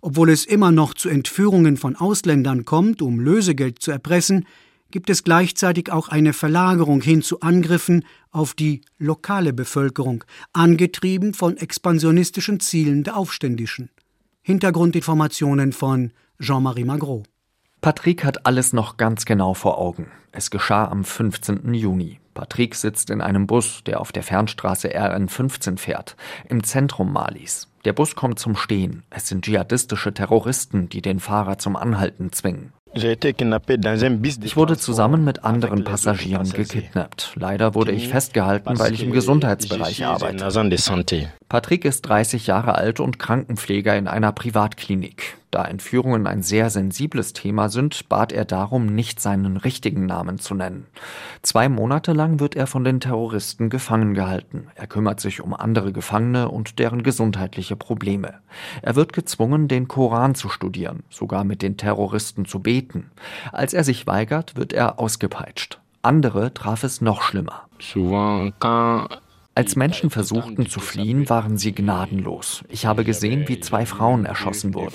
Obwohl 0.00 0.30
es 0.30 0.44
immer 0.44 0.70
noch 0.70 0.94
zu 0.94 1.08
Entführungen 1.08 1.76
von 1.76 1.96
Ausländern 1.96 2.64
kommt, 2.64 3.02
um 3.02 3.20
Lösegeld 3.20 3.80
zu 3.80 3.90
erpressen, 3.90 4.46
gibt 4.90 5.10
es 5.10 5.24
gleichzeitig 5.24 5.92
auch 5.92 6.08
eine 6.08 6.32
Verlagerung 6.32 7.00
hin 7.02 7.22
zu 7.22 7.40
Angriffen 7.40 8.04
auf 8.30 8.54
die 8.54 8.82
lokale 8.98 9.52
Bevölkerung, 9.52 10.24
angetrieben 10.52 11.34
von 11.34 11.56
expansionistischen 11.56 12.60
Zielen 12.60 13.04
der 13.04 13.16
Aufständischen. 13.16 13.90
Hintergrundinformationen 14.42 15.72
von 15.72 16.12
Jean-Marie 16.40 16.84
Magro. 16.84 17.24
Patrick 17.80 18.24
hat 18.24 18.46
alles 18.46 18.72
noch 18.72 18.96
ganz 18.96 19.24
genau 19.24 19.54
vor 19.54 19.78
Augen. 19.78 20.10
Es 20.32 20.50
geschah 20.50 20.86
am 20.86 21.04
15. 21.04 21.74
Juni. 21.74 22.18
Patrick 22.34 22.74
sitzt 22.74 23.10
in 23.10 23.20
einem 23.20 23.46
Bus, 23.46 23.82
der 23.84 24.00
auf 24.00 24.12
der 24.12 24.22
Fernstraße 24.22 24.88
RN15 24.88 25.78
fährt, 25.78 26.16
im 26.48 26.62
Zentrum 26.64 27.12
Malis. 27.12 27.68
Der 27.88 27.94
Bus 27.94 28.14
kommt 28.14 28.38
zum 28.38 28.54
Stehen. 28.54 29.02
Es 29.08 29.28
sind 29.28 29.46
dschihadistische 29.46 30.12
Terroristen, 30.12 30.90
die 30.90 31.00
den 31.00 31.20
Fahrer 31.20 31.56
zum 31.56 31.74
Anhalten 31.74 32.32
zwingen. 32.32 32.74
Ich 32.92 34.56
wurde 34.56 34.76
zusammen 34.76 35.24
mit 35.24 35.42
anderen 35.42 35.84
Passagieren 35.84 36.50
gekidnappt. 36.50 37.32
Leider 37.36 37.74
wurde 37.74 37.92
ich 37.92 38.08
festgehalten, 38.08 38.78
weil 38.78 38.92
ich 38.92 39.02
im 39.02 39.12
Gesundheitsbereich 39.12 40.04
arbeite. 40.04 40.44
Patrick 41.48 41.86
ist 41.86 42.02
30 42.02 42.46
Jahre 42.46 42.74
alt 42.74 43.00
und 43.00 43.18
Krankenpfleger 43.18 43.96
in 43.96 44.06
einer 44.06 44.32
Privatklinik. 44.32 45.38
Da 45.50 45.64
Entführungen 45.64 46.26
ein 46.26 46.42
sehr 46.42 46.68
sensibles 46.68 47.32
Thema 47.32 47.70
sind, 47.70 48.10
bat 48.10 48.32
er 48.32 48.44
darum, 48.44 48.84
nicht 48.84 49.18
seinen 49.18 49.56
richtigen 49.56 50.04
Namen 50.04 50.38
zu 50.38 50.54
nennen. 50.54 50.86
Zwei 51.40 51.70
Monate 51.70 52.12
lang 52.12 52.38
wird 52.38 52.54
er 52.54 52.66
von 52.66 52.84
den 52.84 53.00
Terroristen 53.00 53.70
gefangen 53.70 54.12
gehalten. 54.12 54.66
Er 54.74 54.86
kümmert 54.86 55.20
sich 55.20 55.40
um 55.40 55.54
andere 55.54 55.92
Gefangene 55.92 56.50
und 56.50 56.78
deren 56.78 57.02
gesundheitliche 57.02 57.76
Probleme. 57.76 58.34
Er 58.82 58.94
wird 58.94 59.14
gezwungen, 59.14 59.68
den 59.68 59.88
Koran 59.88 60.34
zu 60.34 60.50
studieren, 60.50 61.02
sogar 61.08 61.44
mit 61.44 61.62
den 61.62 61.78
Terroristen 61.78 62.44
zu 62.44 62.60
beten. 62.60 63.10
Als 63.52 63.72
er 63.72 63.84
sich 63.84 64.06
weigert, 64.06 64.56
wird 64.56 64.74
er 64.74 64.98
ausgepeitscht. 64.98 65.80
Andere 66.02 66.52
traf 66.52 66.84
es 66.84 67.00
noch 67.00 67.22
schlimmer. 67.22 67.62
Als 69.58 69.74
Menschen 69.74 70.08
versuchten 70.08 70.68
zu 70.68 70.78
fliehen, 70.78 71.28
waren 71.28 71.58
sie 71.58 71.72
gnadenlos. 71.74 72.62
Ich 72.68 72.86
habe 72.86 73.02
gesehen, 73.02 73.48
wie 73.48 73.58
zwei 73.58 73.86
Frauen 73.86 74.24
erschossen 74.24 74.72
wurden. 74.72 74.92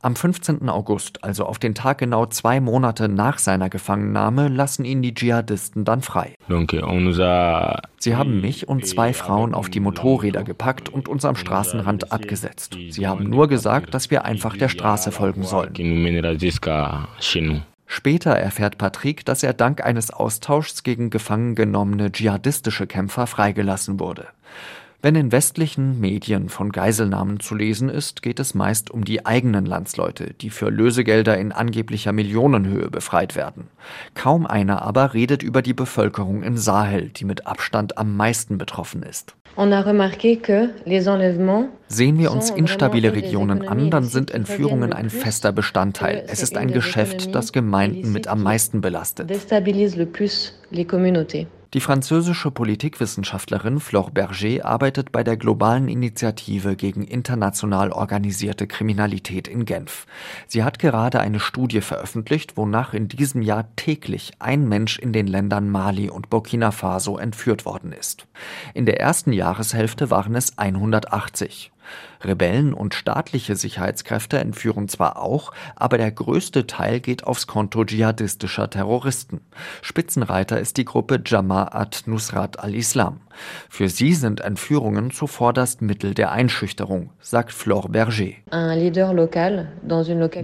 Am 0.00 0.16
15. 0.16 0.70
August, 0.70 1.22
also 1.22 1.44
auf 1.44 1.58
den 1.58 1.74
Tag 1.74 1.98
genau 1.98 2.24
zwei 2.24 2.60
Monate 2.60 3.10
nach 3.10 3.36
seiner 3.36 3.68
Gefangennahme, 3.68 4.48
lassen 4.48 4.86
ihn 4.86 5.02
die 5.02 5.12
Dschihadisten 5.12 5.84
dann 5.84 6.00
frei. 6.00 6.32
Sie 7.98 8.16
haben 8.16 8.40
mich 8.40 8.66
und 8.68 8.86
zwei 8.86 9.12
Frauen 9.12 9.52
auf 9.52 9.68
die 9.68 9.80
Motorräder 9.80 10.42
gepackt 10.42 10.88
und 10.88 11.08
uns 11.08 11.26
am 11.26 11.36
Straßenrand 11.36 12.10
abgesetzt. 12.10 12.78
Sie 12.88 13.06
haben 13.06 13.28
nur 13.28 13.48
gesagt, 13.48 13.92
dass 13.92 14.10
wir 14.10 14.24
einfach 14.24 14.56
der 14.56 14.70
Straße 14.70 15.12
folgen 15.12 15.42
sollen. 15.42 15.74
Später 17.86 18.32
erfährt 18.32 18.78
Patrick, 18.78 19.24
dass 19.24 19.42
er 19.42 19.54
dank 19.54 19.82
eines 19.84 20.10
Austauschs 20.10 20.82
gegen 20.82 21.10
gefangen 21.10 21.54
genommene 21.54 22.10
dschihadistische 22.10 22.86
Kämpfer 22.86 23.26
freigelassen 23.26 24.00
wurde. 24.00 24.26
Wenn 25.02 25.14
in 25.14 25.30
westlichen 25.30 26.00
Medien 26.00 26.48
von 26.48 26.72
Geiselnahmen 26.72 27.38
zu 27.38 27.54
lesen 27.54 27.88
ist, 27.88 28.22
geht 28.22 28.40
es 28.40 28.54
meist 28.54 28.90
um 28.90 29.04
die 29.04 29.24
eigenen 29.24 29.64
Landsleute, 29.64 30.34
die 30.34 30.50
für 30.50 30.68
Lösegelder 30.68 31.38
in 31.38 31.52
angeblicher 31.52 32.12
Millionenhöhe 32.12 32.90
befreit 32.90 33.36
werden. 33.36 33.68
Kaum 34.14 34.46
einer 34.46 34.82
aber 34.82 35.14
redet 35.14 35.44
über 35.44 35.62
die 35.62 35.74
Bevölkerung 35.74 36.42
im 36.42 36.56
Sahel, 36.56 37.10
die 37.10 37.24
mit 37.24 37.46
Abstand 37.46 37.98
am 37.98 38.16
meisten 38.16 38.58
betroffen 38.58 39.04
ist. 39.04 39.36
Sehen 41.88 42.18
wir 42.18 42.30
uns 42.30 42.50
instabile 42.50 43.14
Regionen 43.14 43.66
an, 43.66 43.90
dann 43.90 44.04
sind 44.04 44.30
Entführungen 44.30 44.92
ein 44.92 45.08
fester 45.08 45.52
Bestandteil. 45.52 46.24
Es 46.28 46.42
ist 46.42 46.56
ein 46.56 46.72
Geschäft, 46.72 47.34
das 47.34 47.52
Gemeinden 47.52 48.12
mit 48.12 48.28
am 48.28 48.42
meisten 48.42 48.80
belastet. 48.80 49.30
Die 51.76 51.82
französische 51.82 52.50
Politikwissenschaftlerin 52.50 53.80
Flore 53.80 54.10
Berger 54.10 54.64
arbeitet 54.64 55.12
bei 55.12 55.22
der 55.22 55.36
globalen 55.36 55.88
Initiative 55.88 56.74
gegen 56.74 57.02
international 57.02 57.92
organisierte 57.92 58.66
Kriminalität 58.66 59.46
in 59.46 59.66
Genf. 59.66 60.06
Sie 60.46 60.64
hat 60.64 60.78
gerade 60.78 61.20
eine 61.20 61.38
Studie 61.38 61.82
veröffentlicht, 61.82 62.56
wonach 62.56 62.94
in 62.94 63.08
diesem 63.08 63.42
Jahr 63.42 63.68
täglich 63.76 64.32
ein 64.38 64.66
Mensch 64.66 64.98
in 64.98 65.12
den 65.12 65.26
Ländern 65.26 65.68
Mali 65.68 66.08
und 66.08 66.30
Burkina 66.30 66.70
Faso 66.70 67.18
entführt 67.18 67.66
worden 67.66 67.92
ist. 67.92 68.26
In 68.72 68.86
der 68.86 68.98
ersten 68.98 69.34
Jahreshälfte 69.34 70.08
waren 70.08 70.34
es 70.34 70.56
180. 70.56 71.72
Rebellen 72.22 72.74
und 72.74 72.94
staatliche 72.94 73.56
Sicherheitskräfte 73.56 74.38
entführen 74.38 74.88
zwar 74.88 75.20
auch, 75.20 75.52
aber 75.76 75.98
der 75.98 76.10
größte 76.10 76.66
Teil 76.66 77.00
geht 77.00 77.24
aufs 77.24 77.46
Konto 77.46 77.84
dschihadistischer 77.84 78.70
Terroristen. 78.70 79.40
Spitzenreiter 79.82 80.58
ist 80.60 80.76
die 80.76 80.84
Gruppe 80.84 81.16
Jama'at 81.16 82.02
Nusrat 82.06 82.60
al-Islam. 82.60 83.20
Für 83.68 83.88
sie 83.88 84.14
sind 84.14 84.40
Entführungen 84.40 85.10
zuvorderst 85.10 85.82
Mittel 85.82 86.14
der 86.14 86.32
Einschüchterung, 86.32 87.10
sagt 87.20 87.52
Flore 87.52 87.88
Berger. 87.88 88.06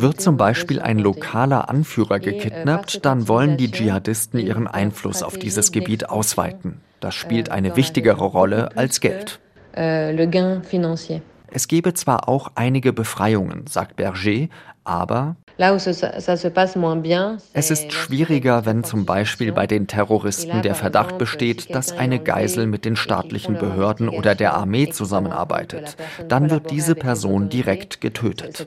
Wird 0.01 0.21
zum 0.21 0.37
Beispiel 0.37 0.81
ein 0.81 0.99
lokaler 0.99 1.69
Anführer 1.69 2.19
gekidnappt, 2.21 3.05
dann 3.05 3.29
wollen 3.29 3.57
die 3.57 3.71
Dschihadisten 3.71 4.41
ihren 4.41 4.67
Einfluss 4.67 5.23
auf 5.23 5.39
dieses 5.39 5.73
Gebiet 5.73 6.11
ausweiten. 6.11 6.81
Das 7.01 7.15
spielt 7.15 7.51
eine 7.51 7.77
wichtigere 7.77 8.25
Rolle 8.25 8.77
als 8.77 9.01
Geld. 9.01 9.41
Es 11.55 11.69
gebe 11.69 11.95
zwar 11.95 12.29
auch 12.29 12.53
einige 12.55 12.93
Befreiungen, 12.93 13.67
sagt 13.67 13.97
Berger, 13.97 14.49
aber 14.85 15.37
es 17.53 17.71
ist 17.71 17.93
schwieriger, 17.93 18.67
wenn 18.67 18.85
zum 18.85 19.05
Beispiel 19.05 19.53
bei 19.53 19.67
den 19.67 19.87
Terroristen 19.87 20.63
der 20.63 20.75
Verdacht 20.75 21.19
besteht, 21.19 21.75
dass 21.75 21.93
eine 21.93 22.19
Geisel 22.19 22.67
mit 22.67 22.85
den 22.85 22.97
staatlichen 22.97 23.59
Behörden 23.59 24.09
oder 24.09 24.35
der 24.35 24.55
Armee 24.55 24.89
zusammenarbeitet. 24.89 25.97
Dann 26.29 26.51
wird 26.51 26.71
diese 26.71 26.95
Person 26.95 27.49
direkt 27.49 28.01
getötet. 28.01 28.67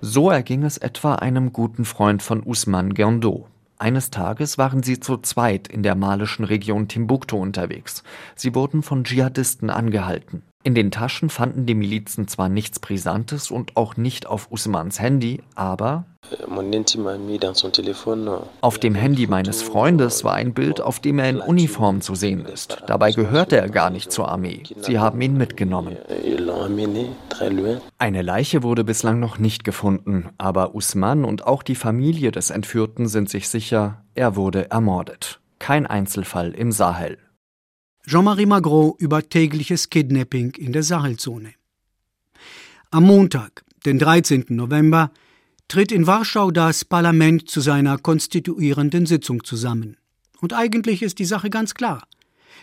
So 0.00 0.30
erging 0.30 0.64
es 0.64 0.78
etwa 0.78 1.14
einem 1.14 1.52
guten 1.52 1.84
Freund 1.84 2.22
von 2.22 2.42
Usman 2.42 2.94
Gendo. 2.94 3.46
Eines 3.78 4.10
Tages 4.10 4.56
waren 4.56 4.82
sie 4.82 5.00
zu 5.00 5.16
zweit 5.18 5.68
in 5.68 5.82
der 5.82 5.94
malischen 5.94 6.44
Region 6.44 6.88
Timbuktu 6.88 7.36
unterwegs. 7.36 8.02
Sie 8.36 8.54
wurden 8.54 8.82
von 8.82 9.04
Dschihadisten 9.04 9.68
angehalten. 9.68 10.42
In 10.66 10.74
den 10.74 10.90
Taschen 10.90 11.28
fanden 11.28 11.66
die 11.66 11.74
Milizen 11.74 12.26
zwar 12.26 12.48
nichts 12.48 12.80
Brisantes 12.80 13.50
und 13.50 13.76
auch 13.76 13.98
nicht 13.98 14.26
auf 14.26 14.50
Usmans 14.50 14.98
Handy, 14.98 15.42
aber 15.54 16.06
auf 18.62 18.78
dem 18.78 18.94
Handy 18.94 19.26
meines 19.26 19.62
Freundes 19.62 20.24
war 20.24 20.32
ein 20.32 20.54
Bild, 20.54 20.80
auf 20.80 21.00
dem 21.00 21.18
er 21.18 21.28
in 21.28 21.40
Uniform 21.40 22.00
zu 22.00 22.14
sehen 22.14 22.46
ist. 22.46 22.78
Dabei 22.86 23.12
gehörte 23.12 23.58
er 23.58 23.68
gar 23.68 23.90
nicht 23.90 24.10
zur 24.10 24.30
Armee. 24.30 24.62
Sie 24.80 24.98
haben 24.98 25.20
ihn 25.20 25.36
mitgenommen. 25.36 25.98
Eine 27.98 28.22
Leiche 28.22 28.62
wurde 28.62 28.84
bislang 28.84 29.20
noch 29.20 29.38
nicht 29.38 29.64
gefunden, 29.64 30.30
aber 30.38 30.74
Usman 30.74 31.26
und 31.26 31.46
auch 31.46 31.62
die 31.62 31.74
Familie 31.74 32.32
des 32.32 32.48
Entführten 32.48 33.06
sind 33.06 33.28
sich 33.28 33.50
sicher, 33.50 34.02
er 34.14 34.34
wurde 34.34 34.70
ermordet. 34.70 35.40
Kein 35.58 35.86
Einzelfall 35.86 36.52
im 36.52 36.72
Sahel. 36.72 37.18
Jean-Marie 38.06 38.44
Magro 38.44 38.96
über 38.98 39.26
tägliches 39.26 39.88
Kidnapping 39.88 40.50
in 40.56 40.74
der 40.74 40.82
Sahelzone. 40.82 41.54
Am 42.90 43.04
Montag, 43.04 43.64
den 43.86 43.98
13. 43.98 44.44
November, 44.50 45.10
tritt 45.68 45.90
in 45.90 46.06
Warschau 46.06 46.50
das 46.50 46.84
Parlament 46.84 47.48
zu 47.48 47.62
seiner 47.62 47.96
konstituierenden 47.96 49.06
Sitzung 49.06 49.42
zusammen. 49.42 49.96
Und 50.42 50.52
eigentlich 50.52 51.02
ist 51.02 51.18
die 51.18 51.24
Sache 51.24 51.48
ganz 51.48 51.72
klar. 51.72 52.06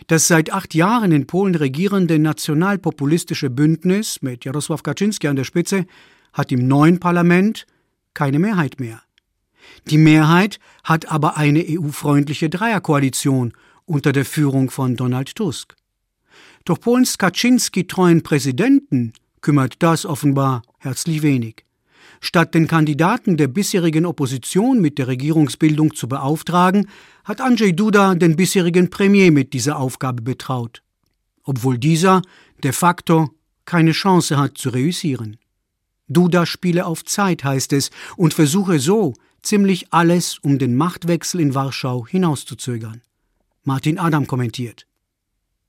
Das 0.06 0.28
seit 0.28 0.52
acht 0.52 0.74
Jahren 0.74 1.10
in 1.10 1.26
Polen 1.26 1.56
regierende 1.56 2.20
nationalpopulistische 2.20 3.50
Bündnis 3.50 4.22
mit 4.22 4.44
Jarosław 4.44 4.84
Kaczynski 4.84 5.26
an 5.26 5.36
der 5.36 5.44
Spitze 5.44 5.86
hat 6.32 6.52
im 6.52 6.68
neuen 6.68 7.00
Parlament 7.00 7.66
keine 8.14 8.38
Mehrheit 8.38 8.78
mehr. 8.78 9.02
Die 9.90 9.98
Mehrheit 9.98 10.60
hat 10.84 11.10
aber 11.10 11.36
eine 11.36 11.64
EU-freundliche 11.68 12.48
Dreierkoalition 12.48 13.54
unter 13.86 14.12
der 14.12 14.24
Führung 14.24 14.70
von 14.70 14.96
Donald 14.96 15.34
Tusk. 15.34 15.74
Doch 16.64 16.80
Polens 16.80 17.18
Kaczynski-treuen 17.18 18.22
Präsidenten 18.22 19.12
kümmert 19.40 19.82
das 19.82 20.06
offenbar 20.06 20.62
herzlich 20.78 21.22
wenig. 21.22 21.64
Statt 22.20 22.54
den 22.54 22.68
Kandidaten 22.68 23.36
der 23.36 23.48
bisherigen 23.48 24.06
Opposition 24.06 24.80
mit 24.80 24.98
der 24.98 25.08
Regierungsbildung 25.08 25.94
zu 25.94 26.08
beauftragen, 26.08 26.88
hat 27.24 27.40
Andrzej 27.40 27.72
Duda 27.72 28.14
den 28.14 28.36
bisherigen 28.36 28.90
Premier 28.90 29.32
mit 29.32 29.52
dieser 29.52 29.76
Aufgabe 29.78 30.22
betraut, 30.22 30.82
obwohl 31.42 31.78
dieser 31.78 32.22
de 32.62 32.70
facto 32.70 33.30
keine 33.64 33.92
Chance 33.92 34.36
hat 34.36 34.56
zu 34.56 34.70
reüssieren. 34.70 35.36
Duda 36.08 36.46
spiele 36.46 36.86
auf 36.86 37.04
Zeit, 37.04 37.42
heißt 37.42 37.72
es, 37.72 37.90
und 38.16 38.34
versuche 38.34 38.78
so 38.78 39.14
ziemlich 39.42 39.92
alles, 39.92 40.38
um 40.38 40.58
den 40.58 40.76
Machtwechsel 40.76 41.40
in 41.40 41.54
Warschau 41.54 42.06
hinauszuzögern. 42.06 43.02
Martin 43.64 43.96
Adam 44.00 44.26
kommentiert. 44.26 44.88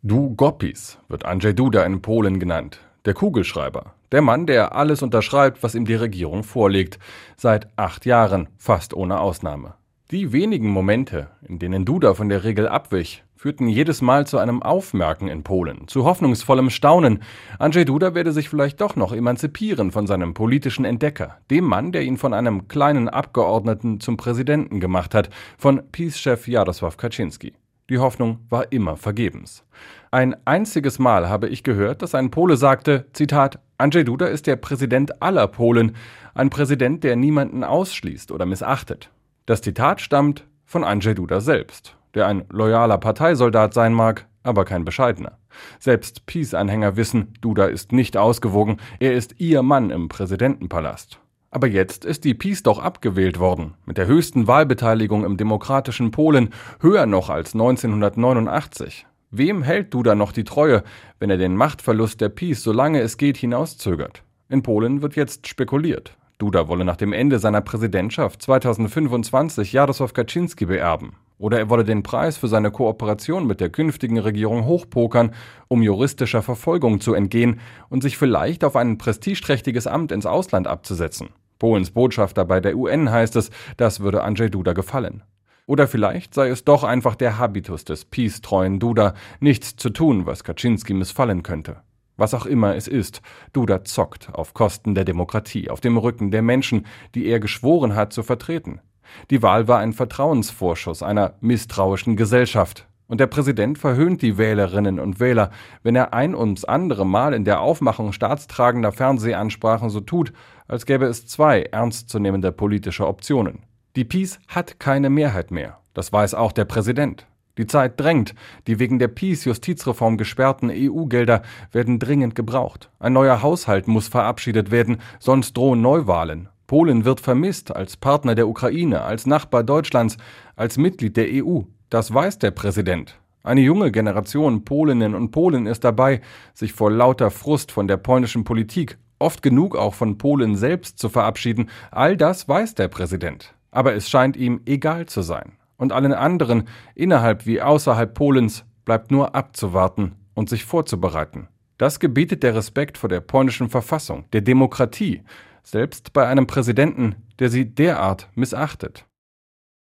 Du 0.02 0.34
Goppis 0.36 0.98
wird 1.10 1.26
Andrzej 1.26 1.54
Duda 1.54 1.84
in 1.84 2.02
Polen 2.02 2.40
genannt, 2.40 2.80
der 3.06 3.14
Kugelschreiber, 3.14 3.94
der 4.12 4.24
Mann, 4.24 4.48
der 4.48 4.76
alles 4.76 5.04
unterschreibt, 5.04 5.62
was 5.62 5.76
ihm 5.76 5.86
die 5.86 5.94
Regierung 5.94 6.44
vorlegt, 6.44 6.98
seit 7.38 7.68
acht 7.78 8.08
Jahren, 8.08 8.48
fast 8.58 8.96
ohne 8.96 9.20
Ausnahme. 9.20 9.76
Die 10.10 10.32
wenigen 10.32 10.70
Momente, 10.70 11.30
in 11.48 11.60
denen 11.60 11.86
Duda 11.86 12.16
von 12.16 12.30
der 12.30 12.44
Regel 12.44 12.68
abwich, 12.68 13.24
führten 13.36 13.68
jedes 13.68 14.02
Mal 14.02 14.26
zu 14.26 14.40
einem 14.40 14.64
Aufmerken 14.64 15.28
in 15.28 15.44
Polen, 15.44 15.88
zu 15.88 16.04
hoffnungsvollem 16.04 16.72
Staunen. 16.72 17.22
Andrzej 17.60 17.86
Duda 17.86 18.16
werde 18.16 18.32
sich 18.32 18.50
vielleicht 18.50 18.82
doch 18.82 18.96
noch 18.96 19.14
emanzipieren 19.14 19.92
von 19.92 20.08
seinem 20.08 20.34
politischen 20.34 20.84
Entdecker, 20.84 21.38
dem 21.52 21.66
Mann, 21.66 21.92
der 21.92 22.02
ihn 22.02 22.18
von 22.18 22.34
einem 22.34 22.68
kleinen 22.68 23.08
Abgeordneten 23.08 24.00
zum 24.00 24.18
Präsidenten 24.18 24.80
gemacht 24.80 25.14
hat, 25.14 25.30
von 25.60 25.84
PiS-Chef 25.92 26.48
Jarosław 26.48 26.98
Kaczynski. 26.98 27.54
Die 27.90 28.00
Hoffnung 28.00 28.40
war 28.50 28.72
immer 28.72 28.96
vergebens. 28.96 29.66
Ein 30.10 30.36
einziges 30.46 31.00
Mal 31.00 31.28
habe 31.28 31.50
ich 31.50 31.64
gehört, 31.64 32.02
dass 32.02 32.16
ein 32.16 32.32
Pole 32.32 32.56
sagte, 32.56 33.06
Zitat, 33.14 33.60
Andrzej 33.78 34.06
Duda 34.06 34.28
ist 34.28 34.48
der 34.48 34.56
Präsident 34.56 35.22
aller 35.22 35.48
Polen, 35.48 35.96
ein 36.34 36.50
Präsident, 36.50 37.04
der 37.04 37.16
niemanden 37.16 37.64
ausschließt 37.64 38.32
oder 38.32 38.46
missachtet. 38.46 39.10
Das 39.46 39.62
Zitat 39.62 40.00
stammt 40.00 40.48
von 40.66 40.86
Andrzej 40.86 41.16
Duda 41.16 41.42
selbst, 41.42 41.98
der 42.14 42.28
ein 42.28 42.46
loyaler 42.50 42.98
Parteisoldat 42.98 43.74
sein 43.74 43.94
mag, 43.94 44.28
aber 44.44 44.64
kein 44.64 44.86
bescheidener. 44.86 45.38
Selbst 45.80 46.26
Peace-Anhänger 46.26 46.96
wissen, 46.96 47.34
Duda 47.42 47.66
ist 47.66 47.92
nicht 47.92 48.16
ausgewogen, 48.16 48.78
er 49.00 49.14
ist 49.14 49.40
ihr 49.40 49.62
Mann 49.62 49.90
im 49.90 50.08
Präsidentenpalast. 50.08 51.20
Aber 51.54 51.68
jetzt 51.68 52.04
ist 52.04 52.24
die 52.24 52.34
Peace 52.34 52.64
doch 52.64 52.80
abgewählt 52.80 53.38
worden, 53.38 53.76
mit 53.86 54.00
der 54.00 54.08
höchsten 54.08 54.48
Wahlbeteiligung 54.48 55.24
im 55.24 55.38
demokratischen 55.38 56.10
Polen, 56.10 56.50
höher 56.80 57.06
noch 57.06 57.30
als 57.30 57.54
1989. 57.54 59.06
Wem 59.30 59.62
hält 59.62 59.94
Duda 59.94 60.16
noch 60.16 60.32
die 60.32 60.46
Treue, 60.46 60.82
wenn 61.20 61.30
er 61.30 61.38
den 61.38 61.56
Machtverlust 61.56 62.22
der 62.22 62.30
Peace, 62.30 62.64
solange 62.64 63.02
es 63.02 63.18
geht, 63.18 63.38
hinauszögert? 63.38 64.24
In 64.50 64.64
Polen 64.64 65.04
wird 65.04 65.16
jetzt 65.16 65.48
spekuliert. 65.48 66.18
Duda 66.40 66.68
wolle 66.68 66.86
nach 66.86 66.98
dem 66.98 67.14
Ende 67.14 67.38
seiner 67.38 67.62
Präsidentschaft 67.62 68.42
2025 68.42 69.74
Jarosław 69.74 70.12
Kaczynski 70.12 70.66
beerben. 70.66 71.12
Oder 71.38 71.60
er 71.60 71.70
wolle 71.70 71.84
den 71.84 72.02
Preis 72.02 72.36
für 72.36 72.48
seine 72.48 72.72
Kooperation 72.72 73.46
mit 73.46 73.60
der 73.60 73.70
künftigen 73.70 74.18
Regierung 74.18 74.66
hochpokern, 74.66 75.36
um 75.68 75.84
juristischer 75.84 76.42
Verfolgung 76.42 77.00
zu 77.00 77.14
entgehen 77.14 77.60
und 77.90 78.02
sich 78.02 78.18
vielleicht 78.18 78.64
auf 78.64 78.76
ein 78.76 78.98
prestigeträchtiges 78.98 79.86
Amt 79.86 80.12
ins 80.12 80.26
Ausland 80.26 80.66
abzusetzen. 80.66 81.30
Polens 81.64 81.92
Botschafter 81.92 82.44
bei 82.44 82.60
der 82.60 82.76
UN 82.76 83.10
heißt 83.10 83.38
es, 83.38 83.50
das 83.78 84.02
würde 84.02 84.22
Andrzej 84.22 84.50
Duda 84.50 84.74
gefallen. 84.74 85.24
Oder 85.66 85.88
vielleicht 85.88 86.34
sei 86.34 86.50
es 86.50 86.66
doch 86.66 86.84
einfach 86.84 87.16
der 87.16 87.38
Habitus 87.38 87.86
des 87.86 88.04
peace-treuen 88.04 88.82
Duda, 88.82 89.14
nichts 89.40 89.78
zu 89.78 89.90
tun, 89.90 90.26
was 90.26 90.44
Kaczynski 90.44 90.94
missfallen 90.94 91.42
könnte. 91.42 91.78
Was 92.18 92.34
auch 92.34 92.46
immer 92.46 92.76
es 92.76 92.90
ist, 92.90 93.22
Duda 93.54 93.86
zockt 93.86 94.28
auf 94.34 94.54
Kosten 94.54 94.94
der 94.94 95.06
Demokratie, 95.06 95.70
auf 95.70 95.80
dem 95.80 95.96
Rücken 95.96 96.32
der 96.32 96.42
Menschen, 96.42 96.86
die 97.16 97.28
er 97.28 97.40
geschworen 97.40 97.96
hat 97.96 98.12
zu 98.12 98.24
vertreten. 98.24 98.82
Die 99.30 99.42
Wahl 99.42 99.70
war 99.70 99.80
ein 99.80 99.94
Vertrauensvorschuss 99.94 101.02
einer 101.02 101.36
misstrauischen 101.40 102.18
Gesellschaft. 102.18 102.90
Und 103.08 103.20
der 103.20 103.28
Präsident 103.28 103.78
verhöhnt 103.78 104.22
die 104.22 104.38
Wählerinnen 104.38 105.00
und 105.00 105.20
Wähler, 105.20 105.52
wenn 105.84 105.96
er 105.96 106.14
ein 106.14 106.36
ums 106.36 106.64
andere 106.64 107.06
Mal 107.06 107.34
in 107.34 107.46
der 107.46 107.62
Aufmachung 107.62 108.14
staatstragender 108.14 108.92
Fernsehansprachen 108.92 109.90
so 109.90 110.00
tut, 110.00 110.34
als 110.68 110.86
gäbe 110.86 111.06
es 111.06 111.28
zwei 111.28 111.64
ernstzunehmende 111.64 112.52
politische 112.52 113.08
Optionen. 113.08 113.64
Die 113.96 114.06
Peace 114.06 114.40
hat 114.48 114.80
keine 114.80 115.10
Mehrheit 115.10 115.52
mehr. 115.52 115.78
Das 115.94 116.12
weiß 116.12 116.34
auch 116.34 116.52
der 116.52 116.66
Präsident. 116.66 117.28
Die 117.60 117.68
Zeit 117.68 118.00
drängt. 118.00 118.34
Die 118.66 118.80
wegen 118.80 118.98
der 118.98 119.10
Peace-Justizreform 119.10 120.18
gesperrten 120.18 120.72
EU-Gelder 120.74 121.44
werden 121.72 122.00
dringend 122.00 122.34
gebraucht. 122.34 122.90
Ein 123.00 123.14
neuer 123.14 123.44
Haushalt 123.44 123.88
muss 123.88 124.08
verabschiedet 124.08 124.72
werden, 124.72 124.98
sonst 125.20 125.56
drohen 125.56 125.82
Neuwahlen. 125.82 126.50
Polen 126.66 127.06
wird 127.06 127.20
vermisst 127.20 127.76
als 127.76 127.98
Partner 127.98 128.34
der 128.34 128.48
Ukraine, 128.48 129.02
als 129.04 129.28
Nachbar 129.28 129.64
Deutschlands, 129.64 130.18
als 130.56 130.78
Mitglied 130.78 131.16
der 131.18 131.28
EU. 131.30 131.62
Das 131.94 132.14
weiß 132.14 132.40
der 132.40 132.52
Präsident. 132.52 133.20
Eine 133.44 133.62
junge 133.62 133.92
Generation 133.92 134.66
Polinnen 134.66 135.16
und 135.16 135.32
Polen 135.32 135.68
ist 135.68 135.84
dabei, 135.84 136.22
sich 136.54 136.74
vor 136.74 136.90
lauter 136.92 137.30
Frust 137.30 137.72
von 137.72 137.88
der 137.88 137.98
polnischen 137.98 138.44
Politik, 138.44 138.98
oft 139.20 139.42
genug 139.42 139.76
auch 139.76 139.94
von 139.94 140.18
Polen 140.18 140.56
selbst 140.56 140.98
zu 140.98 141.10
verabschieden. 141.10 141.70
All 141.92 142.18
das 142.18 142.48
weiß 142.48 142.76
der 142.76 142.88
Präsident 142.88 143.54
aber 143.74 143.94
es 143.96 144.10
scheint 144.10 144.38
ihm 144.38 144.62
egal 144.66 145.08
zu 145.08 145.22
sein. 145.22 145.54
Und 145.78 145.92
allen 145.92 146.14
anderen, 146.14 146.68
innerhalb 146.96 147.46
wie 147.46 147.62
außerhalb 147.62 148.14
Polens, 148.14 148.64
bleibt 148.86 149.12
nur 149.12 149.36
abzuwarten 149.36 150.16
und 150.36 150.50
sich 150.50 150.64
vorzubereiten. 150.64 151.48
Das 151.78 152.00
gebietet 152.00 152.44
der 152.44 152.56
Respekt 152.56 152.98
vor 152.98 153.10
der 153.10 153.20
polnischen 153.20 153.70
Verfassung, 153.70 154.26
der 154.32 154.42
Demokratie, 154.42 155.24
selbst 155.64 156.14
bei 156.14 156.28
einem 156.28 156.48
Präsidenten, 156.48 157.16
der 157.40 157.50
sie 157.50 157.66
derart 157.66 158.30
missachtet. 158.36 159.06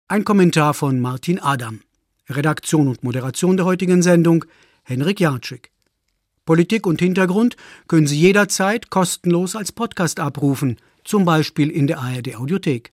Ein 0.09 0.23
Kommentar 0.23 0.73
von 0.73 0.99
Martin 0.99 1.39
Adam. 1.39 1.81
Redaktion 2.29 2.87
und 2.87 3.03
Moderation 3.03 3.57
der 3.57 3.65
heutigen 3.65 4.01
Sendung 4.01 4.45
Henrik 4.83 5.19
Jatschik. 5.19 5.71
Politik 6.45 6.85
und 6.85 6.99
Hintergrund 6.99 7.57
können 7.87 8.07
Sie 8.07 8.19
jederzeit 8.19 8.89
kostenlos 8.89 9.55
als 9.55 9.71
Podcast 9.71 10.19
abrufen, 10.19 10.77
zum 11.03 11.25
Beispiel 11.25 11.69
in 11.69 11.87
der 11.87 11.99
ARD 11.99 12.35
Audiothek. 12.35 12.85